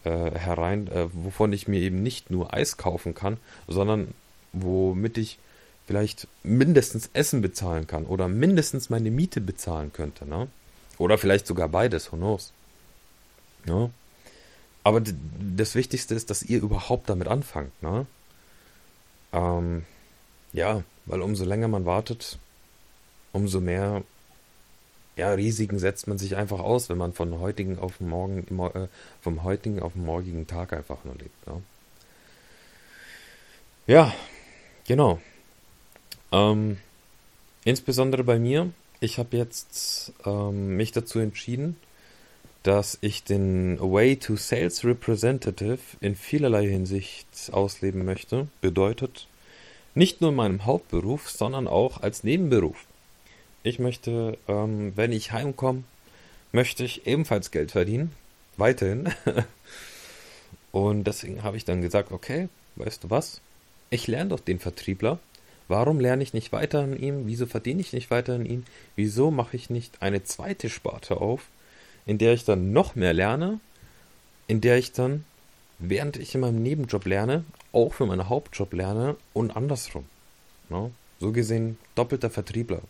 äh, 0.04 0.10
herein, 0.38 0.88
äh, 0.88 1.08
wovon 1.14 1.52
ich 1.52 1.68
mir 1.68 1.82
eben 1.82 2.04
nicht 2.04 2.30
nur 2.30 2.54
Eis 2.54 2.78
kaufen 2.78 3.16
kann, 3.16 3.38
sondern 3.68 4.10
womit 4.54 5.18
ich 5.18 5.40
vielleicht 5.86 6.28
mindestens 6.44 7.10
Essen 7.14 7.42
bezahlen 7.42 7.88
kann 7.88 8.06
oder 8.06 8.28
mindestens 8.28 8.90
meine 8.90 9.12
Miete 9.12 9.42
bezahlen 9.42 9.94
könnte, 9.94 10.26
ne? 10.26 10.48
Oder 10.98 11.18
vielleicht 11.18 11.46
sogar 11.46 11.70
beides, 11.70 12.12
who 12.12 12.18
knows. 12.18 12.54
Ja? 13.66 13.90
Aber 14.84 15.02
das 15.02 15.76
Wichtigste 15.76 16.16
ist, 16.16 16.30
dass 16.30 16.44
ihr 16.44 16.62
überhaupt 16.62 17.10
damit 17.10 17.28
anfangt, 17.28 17.82
ne? 17.82 18.06
Ähm, 19.34 19.86
ja, 20.54 20.84
weil 21.06 21.22
umso 21.22 21.44
länger 21.44 21.68
man 21.68 21.86
wartet, 21.86 22.40
umso 23.34 23.60
mehr 23.60 24.04
ja, 25.18 25.32
Risiken 25.32 25.80
setzt 25.80 26.08
man 26.08 26.18
sich 26.18 26.36
einfach 26.36 26.60
aus, 26.60 26.90
wenn 26.90 26.98
man 26.98 27.14
von 27.14 27.40
heutigen 27.40 27.80
auf 27.80 28.00
morgen, 28.02 28.46
äh, 28.74 28.88
vom 29.22 29.44
heutigen 29.44 29.82
auf 29.82 29.94
den 29.94 30.06
morgigen 30.06 30.46
Tag 30.48 30.74
einfach 30.74 31.04
nur 31.06 31.16
lebt. 31.16 31.48
Ne? 31.48 31.62
Ja, 33.88 34.14
genau. 34.86 35.22
Ähm, 36.32 36.78
insbesondere 37.64 38.24
bei 38.24 38.40
mir, 38.40 38.72
ich 39.00 39.20
habe 39.20 39.38
jetzt 39.38 40.14
ähm, 40.26 40.76
mich 40.78 40.92
dazu 40.92 41.20
entschieden, 41.20 41.78
dass 42.64 42.98
ich 43.02 43.24
den 43.24 43.80
Way 43.80 44.18
to 44.18 44.36
Sales 44.36 44.84
Representative 44.84 45.80
in 46.02 46.16
vielerlei 46.16 46.68
Hinsicht 46.68 47.28
ausleben 47.52 48.06
möchte. 48.06 48.48
Bedeutet, 48.62 49.28
nicht 49.94 50.20
nur 50.20 50.32
in 50.32 50.36
meinem 50.36 50.66
Hauptberuf, 50.66 51.30
sondern 51.30 51.68
auch 51.68 52.02
als 52.02 52.24
Nebenberuf. 52.24 52.86
Ich 53.62 53.80
möchte, 53.80 54.38
ähm, 54.48 54.94
wenn 54.96 55.12
ich 55.12 55.32
heimkomme, 55.32 55.84
möchte 56.52 56.84
ich 56.84 57.06
ebenfalls 57.06 57.52
Geld 57.52 57.72
verdienen. 57.72 58.12
Weiterhin. 58.58 59.14
Und 60.72 61.06
deswegen 61.06 61.44
habe 61.44 61.58
ich 61.58 61.66
dann 61.66 61.82
gesagt, 61.82 62.12
okay, 62.12 62.50
weißt 62.76 63.04
du 63.04 63.10
was? 63.10 63.42
Ich 63.90 64.08
lerne 64.08 64.32
doch 64.32 64.40
den 64.40 64.60
Vertriebler 64.60 65.20
Warum 65.68 66.00
lerne 66.00 66.24
ich 66.24 66.34
nicht 66.34 66.52
weiter 66.52 66.82
an 66.82 66.98
ihm? 66.98 67.26
Wieso 67.26 67.48
verdiene 67.48 67.82
ich 67.82 67.94
nicht 67.94 68.12
weiter 68.12 68.36
an 68.36 68.46
ihm? 68.46 68.64
Wieso 68.96 69.32
mache 69.32 69.56
ich 69.56 69.70
nicht 69.70 70.02
eine 70.02 70.24
zweite 70.24 70.70
Sparte 70.70 71.18
auf, 71.18 71.48
in 72.06 72.18
der 72.18 72.34
ich 72.34 72.46
dann 72.46 72.72
noch 72.72 72.96
mehr 72.96 73.14
lerne, 73.14 73.60
in 74.48 74.62
der 74.62 74.78
ich 74.78 74.92
dann, 74.92 75.26
während 75.80 76.18
ich 76.18 76.36
in 76.36 76.42
meinem 76.42 76.62
Nebenjob 76.62 77.06
lerne, 77.06 77.44
auch 77.72 77.94
für 77.94 78.06
meinen 78.06 78.30
Hauptjob 78.30 78.74
lerne 78.74 79.16
und 79.34 79.56
andersrum. 79.56 80.06
No? 80.70 80.92
So 81.20 81.32
gesehen 81.32 81.78
doppelter 81.96 82.30
Vertriebler. 82.30 82.82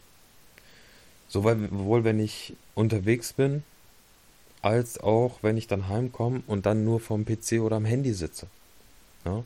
Sowohl 1.30 2.04
wenn 2.04 2.20
ich 2.20 2.56
unterwegs 2.76 3.34
bin, 3.34 3.64
als 4.62 5.00
auch 5.00 5.40
wenn 5.42 5.58
ich 5.58 5.68
dann 5.68 5.88
heimkomme 5.88 6.44
und 6.48 6.66
dann 6.66 6.84
nur 6.84 7.00
vom 7.00 7.26
PC 7.26 7.62
oder 7.62 7.78
am 7.78 7.86
Handy 7.86 8.14
sitze. 8.14 8.48
No? 9.24 9.46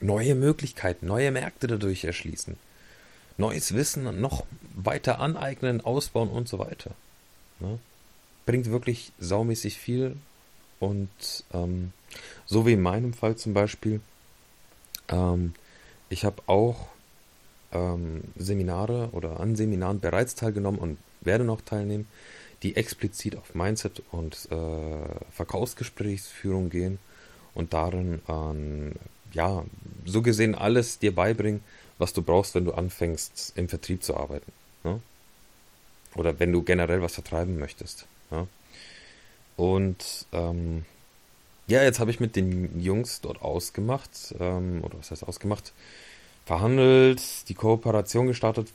Neue 0.00 0.34
Möglichkeiten, 0.34 1.06
neue 1.06 1.30
Märkte 1.30 1.66
dadurch 1.66 2.04
erschließen, 2.04 2.56
neues 3.38 3.74
Wissen 3.74 4.20
noch 4.20 4.44
weiter 4.74 5.20
aneignen, 5.20 5.80
ausbauen 5.80 6.28
und 6.28 6.48
so 6.48 6.58
weiter. 6.58 6.90
Ne? 7.60 7.78
Bringt 8.44 8.70
wirklich 8.70 9.12
saumäßig 9.18 9.78
viel 9.78 10.16
und 10.78 11.08
ähm, 11.52 11.92
so 12.44 12.66
wie 12.66 12.74
in 12.74 12.82
meinem 12.82 13.14
Fall 13.14 13.36
zum 13.36 13.54
Beispiel, 13.54 14.00
ähm, 15.08 15.54
ich 16.08 16.24
habe 16.24 16.42
auch 16.46 16.88
ähm, 17.72 18.22
Seminare 18.36 19.10
oder 19.12 19.40
an 19.40 19.56
Seminaren 19.56 20.00
bereits 20.00 20.34
teilgenommen 20.34 20.78
und 20.78 20.98
werde 21.22 21.44
noch 21.44 21.60
teilnehmen, 21.60 22.06
die 22.62 22.76
explizit 22.76 23.36
auf 23.36 23.54
Mindset 23.54 24.02
und 24.12 24.48
äh, 24.50 25.30
Verkaufsgesprächsführung 25.30 26.70
gehen 26.70 26.98
und 27.54 27.72
darin 27.72 28.20
an, 28.26 28.94
ja, 29.36 29.64
so 30.06 30.22
gesehen 30.22 30.54
alles 30.54 30.98
dir 30.98 31.14
beibringen, 31.14 31.62
was 31.98 32.12
du 32.12 32.22
brauchst, 32.22 32.54
wenn 32.54 32.64
du 32.64 32.72
anfängst, 32.72 33.52
im 33.56 33.68
Vertrieb 33.68 34.02
zu 34.02 34.16
arbeiten. 34.16 34.50
Ne? 34.82 35.00
Oder 36.14 36.40
wenn 36.40 36.52
du 36.52 36.62
generell 36.62 37.02
was 37.02 37.14
vertreiben 37.14 37.58
möchtest. 37.58 38.06
Ne? 38.30 38.48
Und 39.56 40.26
ähm, 40.32 40.84
ja, 41.66 41.82
jetzt 41.82 42.00
habe 42.00 42.10
ich 42.10 42.20
mit 42.20 42.34
den 42.34 42.80
Jungs 42.80 43.20
dort 43.20 43.42
ausgemacht, 43.42 44.34
ähm, 44.40 44.82
oder 44.82 44.98
was 44.98 45.10
heißt 45.10 45.24
ausgemacht, 45.24 45.72
verhandelt, 46.46 47.48
die 47.48 47.54
Kooperation 47.54 48.28
gestartet, 48.28 48.68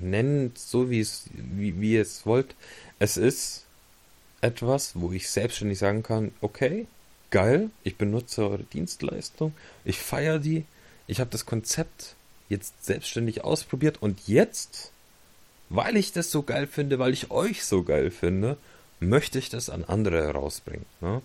nennt 0.00 0.58
so, 0.58 0.90
wie 0.90 1.00
es, 1.00 1.24
wie, 1.32 1.80
wie 1.80 1.92
ihr 1.92 2.02
es 2.02 2.26
wollt. 2.26 2.56
Es 2.98 3.16
ist 3.16 3.66
etwas, 4.40 4.92
wo 4.94 5.12
ich 5.12 5.30
selbstständig 5.30 5.78
sagen 5.78 6.02
kann, 6.02 6.32
okay, 6.40 6.86
geil, 7.30 7.70
ich 7.84 7.96
benutze 7.96 8.48
eure 8.48 8.62
Dienstleistung, 8.64 9.54
ich 9.84 9.98
feiere 9.98 10.38
die, 10.38 10.64
ich 11.06 11.20
habe 11.20 11.30
das 11.30 11.46
Konzept 11.46 12.14
jetzt 12.48 12.84
selbstständig 12.84 13.44
ausprobiert 13.44 14.00
und 14.00 14.26
jetzt, 14.26 14.90
weil 15.68 15.96
ich 15.96 16.12
das 16.12 16.30
so 16.30 16.42
geil 16.42 16.66
finde, 16.66 16.98
weil 16.98 17.12
ich 17.12 17.30
euch 17.30 17.64
so 17.64 17.82
geil 17.82 18.10
finde, 18.10 18.56
möchte 19.00 19.38
ich 19.38 19.48
das 19.50 19.70
an 19.70 19.84
andere 19.84 20.22
herausbringen. 20.22 20.86
Ne? 21.00 21.22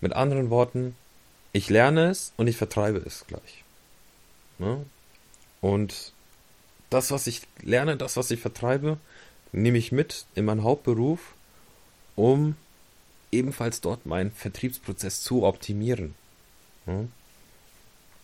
Mit 0.00 0.12
anderen 0.12 0.50
Worten, 0.50 0.94
ich 1.52 1.70
lerne 1.70 2.10
es 2.10 2.32
und 2.36 2.46
ich 2.46 2.56
vertreibe 2.56 2.98
es 2.98 3.24
gleich. 3.26 3.64
Ne? 4.58 4.84
Und 5.60 6.12
das, 6.90 7.10
was 7.10 7.26
ich 7.26 7.42
lerne, 7.62 7.96
das, 7.96 8.16
was 8.16 8.30
ich 8.30 8.40
vertreibe, 8.40 8.98
nehme 9.52 9.78
ich 9.78 9.92
mit 9.92 10.26
in 10.34 10.44
meinen 10.44 10.62
Hauptberuf, 10.62 11.34
um 12.16 12.56
ebenfalls 13.34 13.80
dort 13.80 14.06
meinen 14.06 14.30
Vertriebsprozess 14.30 15.22
zu 15.22 15.44
optimieren. 15.44 16.14
Ne? 16.86 17.08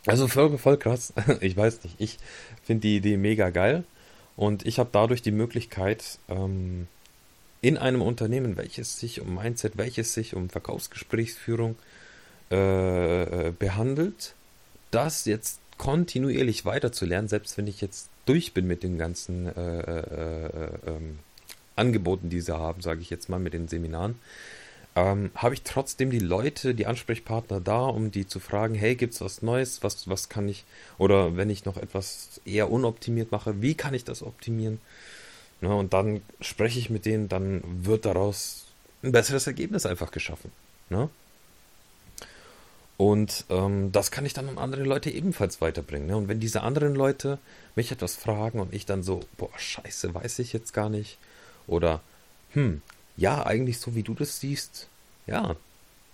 Also 0.06 0.28
voll, 0.28 0.56
voll 0.58 0.78
krass. 0.78 1.12
Ich 1.40 1.56
weiß 1.56 1.84
nicht. 1.84 1.96
Ich 1.98 2.18
finde 2.64 2.82
die 2.82 2.96
Idee 2.96 3.16
mega 3.16 3.50
geil. 3.50 3.84
Und 4.36 4.66
ich 4.66 4.78
habe 4.78 4.88
dadurch 4.92 5.22
die 5.22 5.32
Möglichkeit, 5.32 6.18
ähm, 6.28 6.86
in 7.60 7.76
einem 7.76 8.00
Unternehmen, 8.00 8.56
welches 8.56 8.98
sich 8.98 9.20
um 9.20 9.34
Mindset, 9.34 9.76
welches 9.76 10.14
sich 10.14 10.34
um 10.34 10.48
Verkaufsgesprächsführung 10.48 11.76
äh, 12.50 13.48
äh, 13.48 13.52
behandelt, 13.52 14.34
das 14.90 15.26
jetzt 15.26 15.60
kontinuierlich 15.76 16.64
weiterzulernen, 16.64 17.28
selbst 17.28 17.58
wenn 17.58 17.66
ich 17.66 17.80
jetzt 17.80 18.08
durch 18.24 18.54
bin 18.54 18.66
mit 18.66 18.82
den 18.82 18.98
ganzen 18.98 19.46
äh, 19.46 19.80
äh, 19.80 20.46
äh 20.46 20.70
ähm, 20.86 21.18
Angeboten, 21.76 22.28
die 22.28 22.40
sie 22.40 22.56
haben, 22.56 22.82
sage 22.82 23.00
ich 23.00 23.10
jetzt 23.10 23.28
mal, 23.28 23.38
mit 23.38 23.52
den 23.54 23.68
Seminaren, 23.68 24.18
ähm, 24.96 25.30
habe 25.34 25.54
ich 25.54 25.62
trotzdem 25.62 26.10
die 26.10 26.18
Leute, 26.18 26.74
die 26.74 26.86
Ansprechpartner 26.86 27.60
da, 27.60 27.86
um 27.86 28.10
die 28.10 28.26
zu 28.26 28.40
fragen, 28.40 28.74
hey, 28.74 28.96
gibt 28.96 29.14
es 29.14 29.20
was 29.20 29.42
Neues, 29.42 29.82
was, 29.82 30.08
was 30.08 30.28
kann 30.28 30.48
ich, 30.48 30.64
oder 30.98 31.36
wenn 31.36 31.50
ich 31.50 31.64
noch 31.64 31.76
etwas 31.76 32.40
eher 32.44 32.70
unoptimiert 32.70 33.30
mache, 33.30 33.62
wie 33.62 33.74
kann 33.74 33.94
ich 33.94 34.04
das 34.04 34.22
optimieren? 34.22 34.80
Ne, 35.60 35.74
und 35.74 35.92
dann 35.92 36.22
spreche 36.40 36.78
ich 36.78 36.90
mit 36.90 37.04
denen, 37.04 37.28
dann 37.28 37.62
wird 37.84 38.06
daraus 38.06 38.64
ein 39.02 39.12
besseres 39.12 39.46
Ergebnis 39.46 39.86
einfach 39.86 40.10
geschaffen. 40.10 40.50
Ne? 40.88 41.08
Und 42.96 43.46
ähm, 43.48 43.92
das 43.92 44.10
kann 44.10 44.26
ich 44.26 44.34
dann 44.34 44.48
an 44.48 44.58
andere 44.58 44.82
Leute 44.82 45.10
ebenfalls 45.10 45.60
weiterbringen. 45.60 46.06
Ne? 46.06 46.16
Und 46.16 46.28
wenn 46.28 46.40
diese 46.40 46.62
anderen 46.62 46.94
Leute 46.94 47.38
mich 47.74 47.92
etwas 47.92 48.16
fragen 48.16 48.60
und 48.60 48.74
ich 48.74 48.84
dann 48.84 49.02
so, 49.02 49.20
boah, 49.38 49.50
scheiße, 49.56 50.14
weiß 50.14 50.38
ich 50.40 50.52
jetzt 50.52 50.74
gar 50.74 50.90
nicht. 50.90 51.16
Oder, 51.66 52.00
hm, 52.52 52.82
ja, 53.20 53.44
eigentlich 53.46 53.78
so 53.78 53.94
wie 53.94 54.02
du 54.02 54.14
das 54.14 54.40
siehst, 54.40 54.88
ja, 55.26 55.54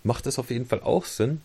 macht 0.03 0.27
es 0.27 0.37
auf 0.37 0.51
jeden 0.51 0.65
Fall 0.65 0.81
auch 0.81 1.05
Sinn. 1.05 1.41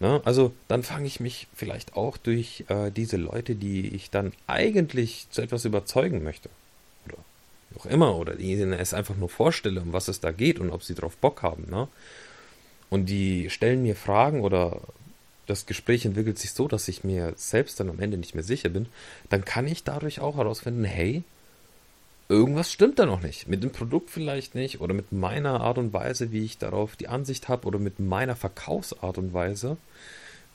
Ne? 0.00 0.20
Also 0.24 0.52
dann 0.68 0.82
fange 0.82 1.06
ich 1.06 1.18
mich 1.18 1.48
vielleicht 1.54 1.96
auch 1.96 2.16
durch 2.18 2.64
äh, 2.68 2.90
diese 2.90 3.16
Leute, 3.16 3.54
die 3.54 3.88
ich 3.88 4.10
dann 4.10 4.32
eigentlich 4.46 5.26
zu 5.30 5.40
etwas 5.42 5.64
überzeugen 5.64 6.22
möchte, 6.22 6.50
oder 7.06 7.16
auch 7.76 7.86
immer, 7.86 8.16
oder 8.16 8.38
ihnen 8.38 8.72
es 8.74 8.92
einfach 8.92 9.16
nur 9.16 9.30
vorstelle, 9.30 9.80
um 9.80 9.92
was 9.94 10.08
es 10.08 10.20
da 10.20 10.30
geht 10.30 10.58
und 10.58 10.70
ob 10.70 10.82
sie 10.82 10.94
drauf 10.94 11.16
Bock 11.16 11.42
haben. 11.42 11.70
Ne? 11.70 11.88
Und 12.90 13.06
die 13.06 13.48
stellen 13.48 13.82
mir 13.82 13.96
Fragen 13.96 14.42
oder 14.42 14.80
das 15.46 15.64
Gespräch 15.64 16.04
entwickelt 16.04 16.38
sich 16.38 16.52
so, 16.52 16.68
dass 16.68 16.86
ich 16.88 17.02
mir 17.02 17.32
selbst 17.36 17.80
dann 17.80 17.88
am 17.88 17.98
Ende 17.98 18.18
nicht 18.18 18.34
mehr 18.34 18.44
sicher 18.44 18.68
bin, 18.68 18.86
dann 19.30 19.44
kann 19.44 19.66
ich 19.66 19.84
dadurch 19.84 20.20
auch 20.20 20.36
herausfinden, 20.36 20.84
hey, 20.84 21.24
irgendwas 22.32 22.72
stimmt 22.72 22.98
da 22.98 23.06
noch 23.06 23.22
nicht. 23.22 23.46
Mit 23.46 23.62
dem 23.62 23.70
Produkt 23.70 24.10
vielleicht 24.10 24.54
nicht 24.54 24.80
oder 24.80 24.94
mit 24.94 25.12
meiner 25.12 25.60
Art 25.60 25.78
und 25.78 25.92
Weise, 25.92 26.32
wie 26.32 26.44
ich 26.44 26.58
darauf 26.58 26.96
die 26.96 27.08
Ansicht 27.08 27.48
habe 27.48 27.66
oder 27.66 27.78
mit 27.78 28.00
meiner 28.00 28.34
Verkaufsart 28.34 29.18
und 29.18 29.34
Weise. 29.34 29.76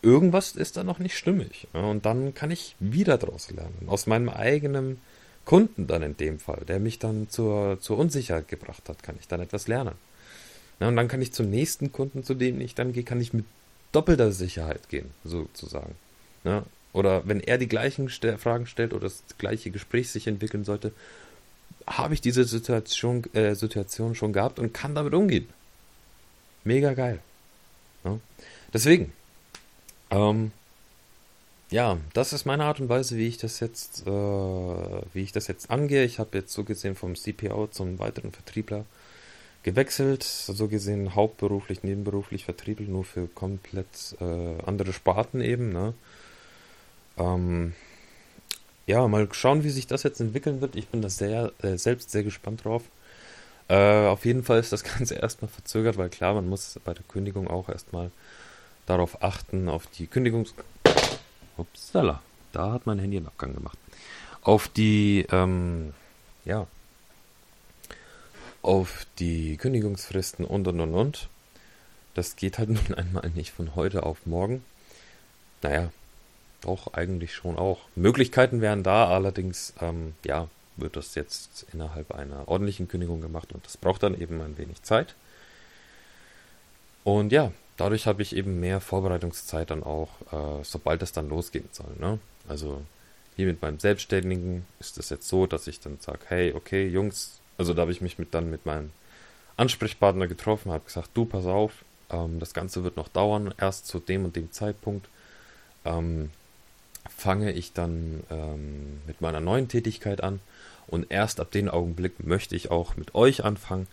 Irgendwas 0.01 0.55
ist 0.55 0.75
da 0.77 0.83
noch 0.83 0.99
nicht 0.99 1.15
stimmig. 1.15 1.67
Und 1.73 2.05
dann 2.05 2.33
kann 2.33 2.51
ich 2.51 2.75
wieder 2.79 3.17
daraus 3.17 3.51
lernen. 3.51 3.87
Aus 3.87 4.07
meinem 4.07 4.29
eigenen 4.29 4.99
Kunden 5.45 5.87
dann 5.87 6.01
in 6.01 6.17
dem 6.17 6.39
Fall, 6.39 6.63
der 6.67 6.79
mich 6.79 6.99
dann 6.99 7.29
zur, 7.29 7.79
zur 7.79 7.97
Unsicherheit 7.97 8.47
gebracht 8.47 8.89
hat, 8.89 9.03
kann 9.03 9.15
ich 9.19 9.27
dann 9.27 9.39
etwas 9.39 9.67
lernen. 9.67 9.93
und 10.79 10.95
dann 10.95 11.07
kann 11.07 11.21
ich 11.21 11.31
zum 11.31 11.49
nächsten 11.49 11.91
Kunden, 11.91 12.23
zu 12.23 12.33
dem 12.33 12.59
ich 12.59 12.75
dann 12.75 12.91
gehe, 12.91 13.03
kann 13.03 13.21
ich 13.21 13.33
mit 13.33 13.45
doppelter 13.91 14.31
Sicherheit 14.31 14.89
gehen, 14.89 15.11
sozusagen. 15.23 15.95
Oder 16.93 17.27
wenn 17.27 17.39
er 17.39 17.57
die 17.57 17.67
gleichen 17.67 18.09
Fragen 18.09 18.65
stellt 18.65 18.93
oder 18.93 19.03
das 19.03 19.23
gleiche 19.37 19.71
Gespräch 19.71 20.09
sich 20.09 20.27
entwickeln 20.27 20.63
sollte, 20.63 20.91
habe 21.87 22.13
ich 22.13 22.21
diese 22.21 22.43
Situation, 22.43 23.23
äh, 23.33 23.55
Situation 23.55 24.13
schon 24.13 24.33
gehabt 24.33 24.59
und 24.59 24.73
kann 24.73 24.93
damit 24.93 25.13
umgehen. 25.13 25.47
Mega 26.63 26.93
geil. 26.93 27.19
Ja. 28.03 28.19
Deswegen, 28.73 29.13
ähm, 30.11 30.51
ja, 31.69 31.97
das 32.13 32.33
ist 32.33 32.45
meine 32.45 32.65
Art 32.65 32.79
und 32.79 32.89
Weise, 32.89 33.17
wie 33.17 33.27
ich 33.27 33.37
das 33.37 33.59
jetzt, 33.59 34.05
äh, 34.05 34.09
wie 34.09 35.23
ich 35.23 35.31
das 35.31 35.47
jetzt 35.47 35.69
angehe. 35.71 36.03
Ich 36.03 36.19
habe 36.19 36.37
jetzt 36.37 36.53
so 36.53 36.63
gesehen 36.63 36.95
vom 36.95 37.15
CPO 37.15 37.67
zum 37.67 37.99
weiteren 37.99 38.31
Vertriebler 38.31 38.85
gewechselt, 39.63 40.23
so 40.23 40.67
gesehen 40.67 41.15
hauptberuflich, 41.15 41.83
nebenberuflich 41.83 42.45
Vertriebler, 42.45 42.87
nur 42.87 43.03
für 43.03 43.27
komplett 43.27 44.15
äh, 44.21 44.61
andere 44.65 44.93
Sparten 44.93 45.41
eben. 45.41 45.73
Ne? 45.73 45.93
Ähm, 47.17 47.73
ja, 48.87 49.07
mal 49.07 49.27
schauen, 49.33 49.63
wie 49.63 49.69
sich 49.69 49.85
das 49.85 50.03
jetzt 50.03 50.21
entwickeln 50.21 50.61
wird. 50.61 50.75
Ich 50.75 50.87
bin 50.87 51.01
da 51.01 51.09
sehr, 51.09 51.51
äh, 51.61 51.77
selbst 51.77 52.09
sehr 52.09 52.23
gespannt 52.23 52.63
drauf. 52.65 52.83
Äh, 53.67 54.07
auf 54.07 54.25
jeden 54.25 54.43
Fall 54.43 54.59
ist 54.59 54.71
das 54.71 54.83
Ganze 54.97 55.15
erstmal 55.15 55.49
verzögert, 55.49 55.97
weil 55.97 56.09
klar, 56.09 56.33
man 56.33 56.47
muss 56.49 56.79
bei 56.83 56.93
der 56.93 57.03
Kündigung 57.03 57.47
auch 57.49 57.69
erstmal 57.69 58.11
darauf 58.87 59.21
achten, 59.21 59.69
auf 59.69 59.85
die 59.87 60.07
Kündigungs... 60.07 60.55
Upsala, 61.57 62.21
da 62.53 62.71
hat 62.71 62.85
mein 62.85 62.99
Handy 62.99 63.17
einen 63.17 63.27
Abgang 63.27 63.53
gemacht. 63.53 63.77
Auf 64.41 64.67
die, 64.67 65.25
ähm, 65.31 65.93
ja, 66.45 66.67
auf 68.61 69.07
die 69.19 69.57
Kündigungsfristen 69.57 70.45
und 70.45 70.67
und 70.67 70.79
und 70.79 70.93
und. 70.93 71.29
Das 72.13 72.35
geht 72.35 72.57
halt 72.57 72.69
nun 72.89 72.93
einmal 72.95 73.29
nicht 73.31 73.51
von 73.51 73.75
heute 73.75 74.03
auf 74.03 74.25
morgen. 74.25 74.63
Naja, 75.61 75.91
doch, 76.67 76.93
eigentlich 76.93 77.33
schon 77.33 77.57
auch. 77.57 77.79
Möglichkeiten 77.95 78.61
wären 78.61 78.83
da, 78.83 79.07
allerdings, 79.07 79.73
ähm, 79.81 80.13
ja, 80.25 80.47
wird 80.75 80.95
das 80.95 81.15
jetzt 81.15 81.65
innerhalb 81.73 82.11
einer 82.11 82.47
ordentlichen 82.47 82.87
Kündigung 82.87 83.21
gemacht 83.21 83.51
und 83.51 83.65
das 83.65 83.77
braucht 83.77 84.03
dann 84.03 84.19
eben 84.19 84.41
ein 84.41 84.57
wenig 84.57 84.83
Zeit. 84.83 85.15
Und 87.03 87.31
ja, 87.31 87.51
dadurch 87.77 88.05
habe 88.05 88.21
ich 88.21 88.35
eben 88.35 88.59
mehr 88.59 88.81
Vorbereitungszeit 88.81 89.71
dann 89.71 89.83
auch, 89.83 90.09
äh, 90.31 90.63
sobald 90.63 91.01
es 91.01 91.13
dann 91.13 91.29
losgehen 91.29 91.69
soll. 91.71 91.95
Ne? 91.99 92.19
Also 92.47 92.81
hier 93.35 93.47
mit 93.47 93.61
meinem 93.61 93.79
Selbstständigen 93.79 94.65
ist 94.79 94.97
es 94.97 95.09
jetzt 95.09 95.27
so, 95.27 95.47
dass 95.47 95.67
ich 95.67 95.79
dann 95.79 95.97
sage, 95.99 96.19
hey, 96.27 96.53
okay, 96.53 96.87
Jungs, 96.87 97.39
also 97.57 97.73
da 97.73 97.83
habe 97.83 97.91
ich 97.91 98.01
mich 98.01 98.19
mit, 98.19 98.33
dann 98.33 98.51
mit 98.51 98.65
meinem 98.65 98.91
Ansprechpartner 99.55 100.27
getroffen, 100.27 100.71
habe 100.71 100.83
gesagt, 100.85 101.11
du, 101.13 101.25
pass 101.25 101.45
auf, 101.45 101.85
ähm, 102.11 102.39
das 102.39 102.53
Ganze 102.53 102.83
wird 102.83 102.97
noch 102.97 103.07
dauern, 103.07 103.53
erst 103.57 103.87
zu 103.87 103.99
dem 103.99 104.25
und 104.25 104.35
dem 104.35 104.51
Zeitpunkt. 104.51 105.07
Ähm, 105.85 106.31
fange 107.15 107.51
ich 107.51 107.73
dann 107.73 108.23
ähm, 108.29 109.01
mit 109.07 109.21
meiner 109.21 109.39
neuen 109.39 109.67
Tätigkeit 109.67 110.21
an 110.21 110.39
und 110.87 111.11
erst 111.11 111.39
ab 111.39 111.51
dem 111.51 111.69
Augenblick 111.69 112.25
möchte 112.25 112.55
ich 112.55 112.71
auch 112.71 112.95
mit 112.95 113.15
euch 113.15 113.43
anfangen, 113.43 113.87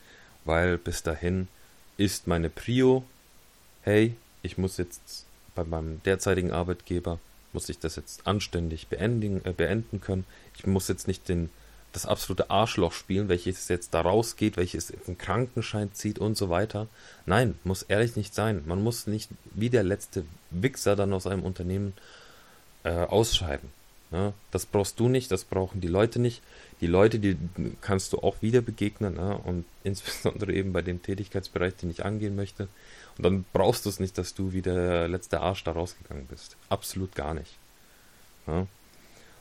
weil 0.45 0.79
bis 0.79 1.03
dahin 1.03 1.49
ist 1.97 2.27
meine 2.27 2.51
Prio, 2.51 3.05
hey, 3.83 4.17
ich 4.43 4.59
muss 4.59 4.77
jetzt 4.77 5.27
bei 5.55 5.65
meinem 5.65 6.03
derzeitigen 6.05 6.53
Arbeitgeber 6.53 7.19
muss 7.55 7.69
ich 7.69 7.79
das 7.79 7.97
jetzt 7.97 8.27
anständig 8.27 8.89
beenden, 8.89 9.45
äh, 9.45 9.53
beenden 9.53 10.01
können. 10.01 10.27
Ich 10.57 10.67
muss 10.67 10.89
jetzt 10.89 11.07
nicht 11.07 11.29
den, 11.29 11.51
das 11.93 12.05
absolute 12.05 12.51
Arschloch 12.51 12.93
spielen, 12.93 13.29
welches 13.29 13.69
jetzt 13.69 13.95
da 13.95 14.01
rausgeht, 14.01 14.57
welches 14.57 14.93
einen 15.07 15.17
Krankenschein 15.17 15.95
zieht 15.95 16.19
und 16.19 16.37
so 16.37 16.51
weiter. 16.51 16.89
Nein, 17.25 17.57
muss 17.65 17.85
ehrlich 17.85 18.17
nicht 18.17 18.35
sein. 18.35 18.65
Man 18.67 18.83
muss 18.83 19.07
nicht 19.07 19.31
wie 19.55 19.71
der 19.71 19.85
letzte 19.85 20.25
Wichser 20.51 20.97
dann 20.97 21.13
aus 21.13 21.27
einem 21.27 21.45
Unternehmen 21.45 21.95
äh, 22.85 22.91
ausscheiden. 22.91 23.71
Ja, 24.13 24.33
das 24.53 24.65
brauchst 24.65 25.01
du 25.01 25.09
nicht, 25.09 25.33
das 25.33 25.43
brauchen 25.43 25.81
die 25.81 25.89
Leute 25.89 26.21
nicht. 26.21 26.41
Die 26.81 26.87
Leute, 26.87 27.19
die 27.19 27.37
kannst 27.81 28.13
du 28.13 28.19
auch 28.19 28.37
wieder 28.43 28.61
begegnen 28.61 29.17
ja, 29.17 29.33
und 29.33 29.65
insbesondere 29.83 30.53
eben 30.53 30.73
bei 30.73 30.83
dem 30.83 31.03
Tätigkeitsbereich, 31.03 31.75
den 31.75 31.91
ich 31.91 32.05
angehen 32.05 32.37
möchte. 32.37 32.69
Und 33.17 33.25
dann 33.25 33.45
brauchst 33.53 33.85
du 33.87 33.91
es 33.91 33.99
nicht, 33.99 34.17
dass 34.19 34.35
du 34.35 34.53
wie 34.53 34.63
der 34.63 35.09
letzte 35.09 35.41
Arsch 35.41 35.65
da 35.65 35.73
rausgegangen 35.73 36.27
bist. 36.27 36.57
Absolut 36.69 37.15
gar 37.15 37.35
nicht. 37.35 37.59
Ja. 38.47 38.67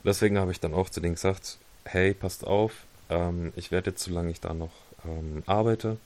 Deswegen 0.04 0.38
habe 0.38 0.52
ich 0.52 0.60
dann 0.60 0.74
auch 0.74 0.90
zu 0.90 1.02
denen 1.02 1.16
gesagt, 1.16 1.58
hey, 1.86 2.14
passt 2.14 2.46
auf, 2.46 2.86
ähm, 3.10 3.54
ich 3.56 3.72
werde 3.72 3.92
jetzt, 3.92 4.04
solange 4.04 4.32
ich 4.32 4.42
da 4.42 4.54
noch 4.54 4.74
ähm, 5.06 5.44
arbeite, 5.46 5.98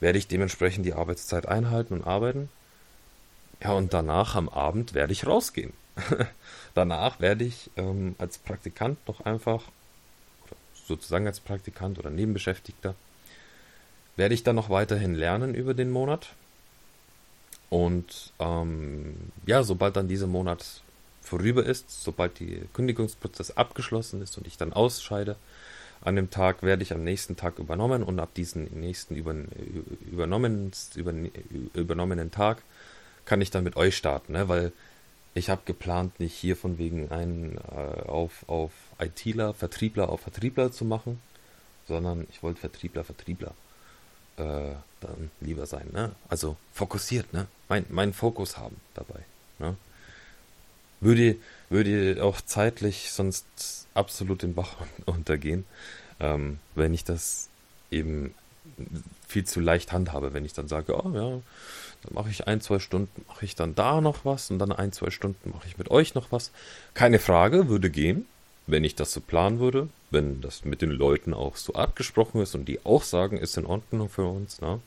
werde 0.00 0.18
ich 0.18 0.28
dementsprechend 0.28 0.86
die 0.86 0.94
Arbeitszeit 0.94 1.46
einhalten 1.46 1.94
und 1.94 2.06
arbeiten. 2.06 2.48
Ja, 3.62 3.72
und 3.72 3.92
danach 3.94 4.34
am 4.34 4.48
Abend 4.48 4.94
werde 4.94 5.12
ich 5.12 5.26
rausgehen. 5.26 5.72
danach 6.74 7.20
werde 7.20 7.44
ich 7.44 7.70
ähm, 7.76 8.14
als 8.18 8.38
Praktikant 8.38 8.98
noch 9.08 9.20
einfach, 9.20 9.64
sozusagen 10.86 11.26
als 11.26 11.40
Praktikant 11.40 11.98
oder 11.98 12.10
Nebenbeschäftigter, 12.10 12.94
werde 14.16 14.34
ich 14.34 14.42
dann 14.42 14.56
noch 14.56 14.70
weiterhin 14.70 15.14
lernen 15.14 15.54
über 15.54 15.74
den 15.74 15.90
Monat. 15.90 16.28
Und 17.68 18.32
ähm, 18.38 19.32
ja, 19.46 19.62
sobald 19.62 19.96
dann 19.96 20.08
dieser 20.08 20.26
Monat 20.26 20.82
vorüber 21.20 21.64
ist, 21.66 22.02
sobald 22.02 22.38
der 22.40 22.66
Kündigungsprozess 22.72 23.56
abgeschlossen 23.56 24.22
ist 24.22 24.38
und 24.38 24.46
ich 24.46 24.56
dann 24.56 24.72
ausscheide, 24.72 25.36
an 26.02 26.14
dem 26.14 26.30
Tag 26.30 26.62
werde 26.62 26.84
ich 26.84 26.92
am 26.92 27.02
nächsten 27.02 27.36
Tag 27.36 27.58
übernommen 27.58 28.04
und 28.04 28.20
ab 28.20 28.32
diesem 28.34 28.64
nächsten 28.64 29.16
über, 29.16 29.34
übernommen, 30.10 30.70
über, 30.94 31.12
übernommenen 31.74 32.30
Tag 32.30 32.62
kann 33.24 33.40
ich 33.40 33.50
dann 33.50 33.64
mit 33.64 33.76
euch 33.76 33.96
starten, 33.96 34.32
ne? 34.32 34.48
weil 34.48 34.72
ich 35.36 35.50
habe 35.50 35.60
geplant, 35.66 36.18
nicht 36.18 36.34
hier 36.34 36.56
von 36.56 36.78
wegen 36.78 37.10
einen 37.10 37.58
äh, 37.58 38.08
auf, 38.08 38.48
auf 38.48 38.72
ITler, 38.98 39.52
Vertriebler 39.52 40.08
auf 40.08 40.22
Vertriebler 40.22 40.72
zu 40.72 40.86
machen, 40.86 41.20
sondern 41.86 42.26
ich 42.30 42.42
wollte 42.42 42.60
Vertriebler, 42.60 43.04
Vertriebler 43.04 43.52
äh, 44.38 44.72
dann 45.00 45.30
lieber 45.40 45.66
sein. 45.66 45.88
Ne? 45.92 46.12
Also 46.30 46.56
fokussiert, 46.72 47.34
ne? 47.34 47.46
Mein, 47.68 47.84
meinen 47.90 48.14
Fokus 48.14 48.56
haben 48.56 48.76
dabei. 48.94 49.20
Ne? 49.58 49.76
Würde, 51.00 51.36
würde 51.68 52.24
auch 52.24 52.40
zeitlich 52.40 53.10
sonst 53.12 53.86
absolut 53.92 54.42
den 54.42 54.54
Bach 54.54 54.76
untergehen, 55.04 55.66
ähm, 56.18 56.60
wenn 56.74 56.94
ich 56.94 57.04
das 57.04 57.50
eben 57.90 58.34
viel 59.26 59.44
zu 59.44 59.60
leicht 59.60 59.92
handhabe, 59.92 60.32
wenn 60.32 60.44
ich 60.44 60.52
dann 60.52 60.68
sage, 60.68 60.94
oh 60.94 61.10
ja, 61.12 61.40
dann 62.02 62.14
mache 62.14 62.30
ich 62.30 62.46
ein, 62.46 62.60
zwei 62.60 62.78
Stunden, 62.78 63.24
mache 63.28 63.44
ich 63.44 63.54
dann 63.54 63.74
da 63.74 64.00
noch 64.00 64.24
was 64.24 64.50
und 64.50 64.58
dann 64.58 64.72
ein, 64.72 64.92
zwei 64.92 65.10
Stunden 65.10 65.50
mache 65.50 65.66
ich 65.66 65.78
mit 65.78 65.90
euch 65.90 66.14
noch 66.14 66.32
was. 66.32 66.50
Keine 66.94 67.18
Frage, 67.18 67.68
würde 67.68 67.90
gehen, 67.90 68.26
wenn 68.66 68.84
ich 68.84 68.94
das 68.94 69.12
so 69.12 69.20
planen 69.20 69.58
würde, 69.58 69.88
wenn 70.10 70.40
das 70.40 70.64
mit 70.64 70.82
den 70.82 70.90
Leuten 70.90 71.34
auch 71.34 71.56
so 71.56 71.74
abgesprochen 71.74 72.40
ist 72.40 72.54
und 72.54 72.66
die 72.66 72.84
auch 72.84 73.02
sagen, 73.02 73.38
ist 73.38 73.56
in 73.56 73.66
Ordnung 73.66 74.08
für 74.08 74.24
uns. 74.24 74.60
Ne? 74.60 74.80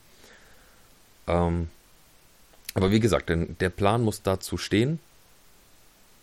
Ähm, 1.26 1.68
aber 2.74 2.90
wie 2.90 3.00
gesagt, 3.00 3.28
denn 3.28 3.56
der 3.60 3.70
Plan 3.70 4.02
muss 4.02 4.22
dazu 4.22 4.56
stehen, 4.56 5.00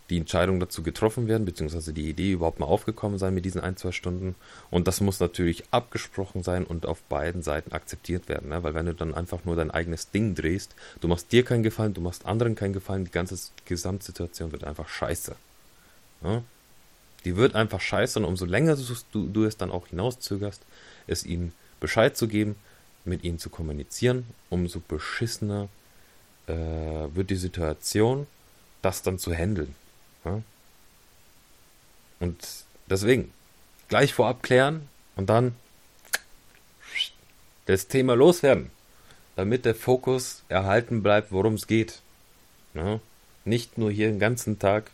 die 0.09 0.17
Entscheidung 0.17 0.59
dazu 0.59 0.83
getroffen 0.83 1.27
werden, 1.27 1.45
beziehungsweise 1.45 1.91
die 1.91 2.09
Idee 2.09 2.31
überhaupt 2.31 2.59
mal 2.59 2.65
aufgekommen 2.65 3.17
sein 3.17 3.33
mit 3.33 3.43
diesen 3.43 3.61
ein, 3.61 3.75
zwei 3.75 3.91
Stunden. 3.91 4.35
Und 4.71 4.87
das 4.87 5.01
muss 5.01 5.19
natürlich 5.19 5.65
abgesprochen 5.71 6.43
sein 6.43 6.63
und 6.63 6.85
auf 6.85 7.01
beiden 7.03 7.43
Seiten 7.43 7.73
akzeptiert 7.73 8.29
werden. 8.29 8.49
Ne? 8.49 8.63
Weil 8.63 8.73
wenn 8.73 8.85
du 8.85 8.93
dann 8.93 9.13
einfach 9.13 9.43
nur 9.43 9.55
dein 9.55 9.71
eigenes 9.71 10.11
Ding 10.11 10.33
drehst, 10.33 10.75
du 11.01 11.07
machst 11.09 11.31
dir 11.31 11.43
keinen 11.43 11.63
Gefallen, 11.63 11.93
du 11.93 12.01
machst 12.01 12.25
anderen 12.25 12.55
keinen 12.55 12.73
Gefallen, 12.73 13.03
die 13.03 13.11
ganze 13.11 13.37
Gesamtsituation 13.65 14.53
wird 14.53 14.63
einfach 14.63 14.87
scheiße. 14.87 15.35
Ne? 16.21 16.43
Die 17.25 17.35
wird 17.35 17.55
einfach 17.55 17.81
scheiße 17.81 18.19
und 18.19 18.25
umso 18.25 18.45
länger 18.45 18.77
du, 19.11 19.27
du 19.27 19.43
es 19.43 19.57
dann 19.57 19.71
auch 19.71 19.87
hinauszögerst, 19.87 20.61
es 21.07 21.25
ihnen 21.25 21.51
Bescheid 21.81 22.15
zu 22.15 22.29
geben, 22.29 22.55
mit 23.03 23.23
ihnen 23.23 23.39
zu 23.39 23.49
kommunizieren, 23.49 24.25
umso 24.49 24.79
beschissener 24.79 25.67
äh, 26.47 26.53
wird 26.53 27.29
die 27.29 27.35
Situation, 27.35 28.27
das 28.81 29.01
dann 29.01 29.19
zu 29.19 29.33
handeln. 29.33 29.75
Ja? 30.27 30.41
Und 32.19 32.37
deswegen, 32.87 33.31
gleich 33.87 34.13
vorab 34.13 34.43
klären 34.43 34.87
und 35.15 35.29
dann 35.29 35.55
das 37.65 37.87
Thema 37.87 38.15
loswerden, 38.15 38.71
damit 39.35 39.65
der 39.65 39.75
Fokus 39.75 40.43
erhalten 40.49 41.03
bleibt, 41.03 41.31
worum 41.31 41.55
es 41.55 41.67
geht. 41.67 42.01
Ja? 42.73 42.99
Nicht 43.45 43.77
nur 43.77 43.91
hier 43.91 44.07
den 44.07 44.19
ganzen 44.19 44.59
Tag 44.59 44.91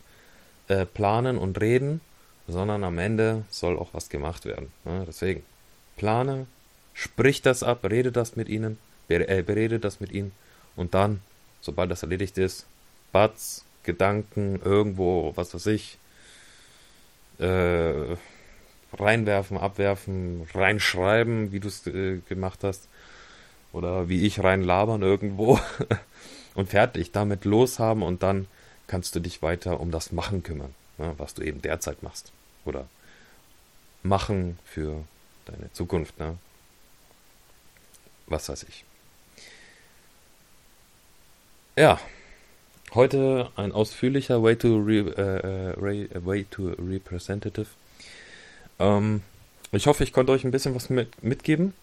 äh, 0.67 0.85
planen 0.85 1.37
und 1.37 1.59
reden, 1.61 2.01
sondern 2.47 2.83
am 2.83 2.97
Ende 2.99 3.45
soll 3.49 3.77
auch 3.77 3.93
was 3.93 4.09
gemacht 4.09 4.45
werden. 4.45 4.71
Ja? 4.85 5.05
Deswegen, 5.05 5.43
plane, 5.97 6.47
sprich 6.93 7.41
das 7.41 7.63
ab, 7.63 7.83
rede 7.83 8.11
das 8.11 8.35
mit 8.35 8.49
ihnen, 8.49 8.77
äh, 9.07 9.41
berede 9.43 9.79
das 9.79 9.99
mit 9.99 10.11
ihnen 10.11 10.31
und 10.75 10.93
dann, 10.93 11.21
sobald 11.61 11.91
das 11.91 12.03
erledigt 12.03 12.37
ist, 12.37 12.65
batz, 13.11 13.63
Gedanken 13.83 14.59
irgendwo, 14.63 15.33
was 15.35 15.53
weiß 15.53 15.67
ich, 15.67 15.97
äh, 17.39 18.15
reinwerfen, 18.93 19.57
abwerfen, 19.57 20.47
reinschreiben, 20.53 21.51
wie 21.51 21.59
du 21.59 21.67
es 21.67 21.85
äh, 21.87 22.19
gemacht 22.29 22.63
hast. 22.63 22.87
Oder 23.71 24.07
wie 24.07 24.25
ich 24.25 24.43
reinlabern 24.43 25.01
irgendwo. 25.01 25.59
und 26.55 26.69
fertig, 26.69 27.11
damit 27.11 27.45
loshaben 27.45 28.03
und 28.03 28.23
dann 28.23 28.47
kannst 28.87 29.15
du 29.15 29.19
dich 29.19 29.41
weiter 29.41 29.79
um 29.79 29.91
das 29.91 30.11
Machen 30.11 30.43
kümmern, 30.43 30.73
ne, 30.97 31.13
was 31.17 31.33
du 31.33 31.41
eben 31.41 31.61
derzeit 31.61 32.03
machst. 32.03 32.31
Oder 32.65 32.87
machen 34.03 34.59
für 34.65 35.03
deine 35.45 35.71
Zukunft, 35.73 36.19
ne? 36.19 36.37
Was 38.27 38.49
weiß 38.49 38.63
ich. 38.63 38.85
Ja, 41.75 41.99
Heute 42.95 43.49
ein 43.55 43.71
ausführlicher 43.71 44.43
Way 44.43 44.55
to, 44.57 44.77
re, 44.77 44.99
äh, 45.17 46.11
äh 46.11 46.25
way 46.25 46.45
to 46.51 46.73
Representative. 46.77 47.65
Ähm, 48.77 49.23
ich 49.71 49.87
hoffe, 49.87 50.03
ich 50.03 50.13
konnte 50.13 50.31
euch 50.31 50.43
ein 50.43 50.51
bisschen 50.51 50.75
was 50.75 50.91
mit, 50.91 51.23
mitgeben. 51.23 51.73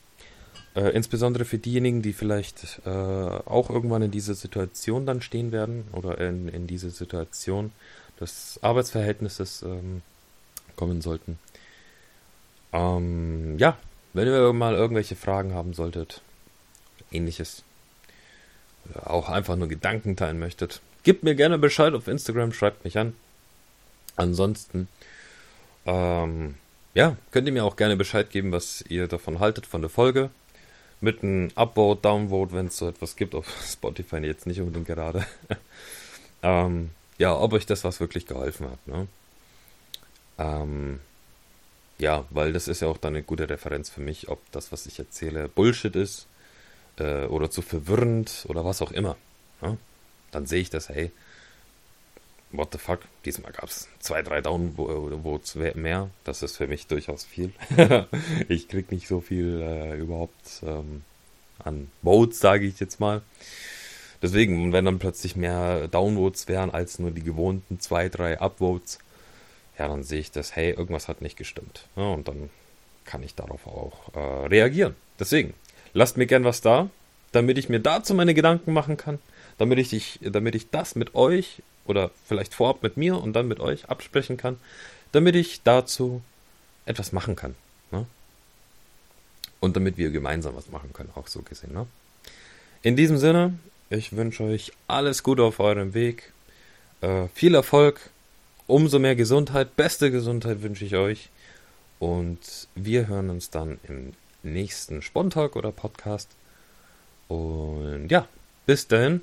Äh, 0.77 0.91
insbesondere 0.91 1.45
für 1.45 1.59
diejenigen, 1.59 2.01
die 2.01 2.13
vielleicht 2.13 2.81
äh, 2.87 2.91
auch 2.91 3.71
irgendwann 3.71 4.03
in 4.03 4.13
dieser 4.13 4.35
Situation 4.35 5.05
dann 5.05 5.21
stehen 5.21 5.51
werden 5.51 5.89
oder 5.91 6.19
in, 6.21 6.47
in 6.49 6.69
diese 6.69 6.91
Situation 6.91 7.73
des 8.21 8.61
Arbeitsverhältnisses 8.63 9.63
ähm, 9.63 10.03
kommen 10.77 11.01
sollten. 11.01 11.41
Ähm, 12.73 13.59
ja, 13.59 13.77
wenn 14.13 14.29
ihr 14.29 14.53
mal 14.53 14.75
irgendwelche 14.75 15.17
Fragen 15.17 15.55
haben 15.55 15.75
solltet, 15.75 16.23
ähnliches, 17.11 17.65
auch 18.95 19.29
einfach 19.29 19.57
nur 19.57 19.67
Gedanken 19.67 20.15
teilen 20.15 20.39
möchtet, 20.39 20.81
Gebt 21.03 21.23
mir 21.23 21.35
gerne 21.35 21.59
Bescheid 21.59 21.95
auf 21.95 22.09
Instagram, 22.09 22.53
schreibt 22.53 22.85
mich 22.85 22.99
an. 22.99 23.15
Ansonsten, 24.17 24.89
ähm, 25.87 26.57
ja, 26.95 27.17
könnt 27.31 27.47
ihr 27.47 27.53
mir 27.53 27.65
auch 27.65 27.77
gerne 27.77 27.97
Bescheid 27.97 28.31
geben, 28.31 28.53
was 28.53 28.85
ihr 28.89 29.09
davon 29.09 29.39
haltet 29.39 29.67
von 29.67 29.81
der 29.81 29.91
Folge. 29.91 30.31
Mit 31.01 31.23
einem 31.23 31.51
Upvote, 31.55 32.03
Downvote, 32.03 32.53
wenn 32.53 32.67
es 32.67 32.77
so 32.77 32.89
etwas 32.89 33.17
gibt 33.17 33.35
auf 33.35 33.47
Spotify, 33.73 34.19
jetzt 34.19 34.47
nicht 34.47 34.61
unbedingt 34.61 34.87
gerade. 34.87 35.27
ähm, 36.43 36.91
ja, 37.17 37.35
ob 37.35 37.55
euch 37.55 37.65
das 37.65 37.85
was 37.85 38.01
wirklich 38.01 38.27
geholfen 38.27 38.71
hat. 38.71 38.87
Ne? 38.87 39.07
Ähm, 40.39 41.01
ja, 41.99 42.25
weil 42.31 42.53
das 42.53 42.69
ist 42.69 42.81
ja 42.81 42.89
auch 42.89 42.99
dann 42.99 43.15
eine 43.15 43.23
gute 43.23 43.49
Referenz 43.49 43.89
für 43.91 44.01
mich, 44.01 44.29
ob 44.29 44.41
das, 44.53 44.73
was 44.73 44.87
ich 44.87 44.99
erzähle, 44.99 45.49
Bullshit 45.49 45.95
ist 45.95 46.27
äh, 46.99 47.27
oder 47.27 47.51
zu 47.51 47.63
verwirrend 47.63 48.45
oder 48.49 48.65
was 48.65 48.83
auch 48.83 48.91
immer. 48.91 49.17
Ne? 49.61 49.79
Dann 50.31 50.47
sehe 50.47 50.61
ich 50.61 50.71
das, 50.71 50.89
hey, 50.89 51.11
what 52.53 52.73
the 52.73 52.79
fuck, 52.79 53.01
diesmal 53.25 53.53
gab 53.53 53.69
es 53.69 53.89
zwei, 54.01 54.23
drei 54.23 54.41
Downvotes 54.41 55.55
mehr. 55.75 56.11
Das 56.25 56.43
ist 56.43 56.57
für 56.57 56.67
mich 56.67 56.87
durchaus 56.87 57.25
viel. 57.25 57.53
ich 58.49 58.69
krieg 58.69 58.91
nicht 58.91 59.07
so 59.07 59.21
viel 59.21 59.61
äh, 59.61 59.97
überhaupt 59.97 60.63
ähm, 60.63 61.03
an 61.59 61.91
Votes, 62.03 62.41
sage 62.41 62.67
ich 62.67 62.81
jetzt 62.81 63.01
mal. 63.01 63.23
Deswegen, 64.23 64.73
wenn 64.73 64.85
dann 64.85 64.99
plötzlich 64.99 65.37
mehr 65.37 65.89
Downvotes 65.89 66.49
wären 66.49 66.71
als 66.71 66.99
nur 66.99 67.11
die 67.11 67.23
gewohnten 67.23 67.81
zwei, 67.81 68.09
drei 68.09 68.41
Upvotes, 68.41 68.99
ja, 69.79 69.89
dann 69.89 70.03
sehe 70.03 70.21
ich 70.21 70.31
das, 70.31 70.57
hey, 70.57 70.71
irgendwas 70.73 71.09
hat 71.09 71.23
nicht 71.23 71.39
gestimmt. 71.39 71.87
Ja, 71.97 72.09
und 72.13 72.29
dann 72.29 72.51
kann 73.07 73.23
ich 73.23 73.35
darauf 73.35 73.67
auch 73.67 74.15
äh, 74.15 74.47
reagieren. 74.47 74.95
Deswegen, 75.19 75.55
lasst 75.95 76.19
mir 76.19 76.27
gern 76.27 76.45
was 76.45 76.61
da, 76.61 76.91
damit 77.33 77.57
ich 77.57 77.69
mir 77.71 77.81
dazu 77.81 78.15
meine 78.15 78.35
Gedanken 78.35 78.73
machen 78.73 78.97
kann 78.97 79.19
damit 79.61 79.79
ich, 79.79 79.91
dich, 79.91 80.19
damit 80.23 80.55
ich 80.55 80.71
das 80.71 80.95
mit 80.95 81.15
euch 81.15 81.63
oder 81.85 82.11
vielleicht 82.27 82.55
vorab 82.55 82.83
mit 82.83 82.97
mir 82.97 83.21
und 83.21 83.35
dann 83.35 83.47
mit 83.47 83.61
euch 83.61 83.91
absprechen 83.91 84.39
kann, 84.39 84.57
damit 85.13 85.37
ich 85.37 85.61
dazu 85.63 86.23
etwas 86.87 87.13
machen 87.13 87.37
kann. 87.37 87.55
Ne? 87.91 88.07
Und 89.61 89.77
damit 89.77 89.99
wir 89.99 90.11
gemeinsam 90.13 90.57
was 90.57 90.71
machen 90.71 90.95
können, 90.95 91.11
auch 91.15 91.27
so 91.27 91.43
gesehen. 91.43 91.75
Ne? 91.75 91.87
In 92.81 92.97
diesem 92.97 93.19
Sinne, 93.19 93.59
ich 93.91 94.17
wünsche 94.17 94.45
euch 94.45 94.73
alles 94.89 95.23
Gute 95.23 95.43
auf 95.43 95.61
eurem 95.61 95.93
Weg, 95.93 96.33
äh, 97.03 97.29
viel 97.35 97.55
Erfolg, 97.55 98.01
umso 98.67 98.99
mehr 98.99 99.15
Gesundheit, 99.15 99.77
beste 99.77 100.11
Gesundheit 100.11 100.63
wünsche 100.63 100.87
ich 100.87 100.97
euch. 100.97 101.29
Und 101.99 102.67
wir 102.75 103.09
hören 103.09 103.29
uns 103.29 103.51
dann 103.51 103.79
im 103.87 104.15
nächsten 104.43 105.03
Spontalk 105.03 105.55
oder 105.55 105.71
Podcast. 105.71 106.31
Und 107.29 108.09
ja, 108.09 108.27
bis 108.65 108.89
dahin 108.89 109.21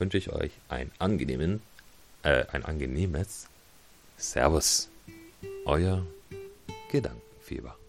wünsche 0.00 0.18
ich 0.18 0.32
euch 0.32 0.52
einen 0.68 0.90
angenehmen, 0.98 1.62
äh, 2.22 2.44
ein 2.52 2.64
angenehmes 2.64 3.46
Servus. 4.16 4.88
Euer 5.64 6.04
Gedankenfieber. 6.90 7.79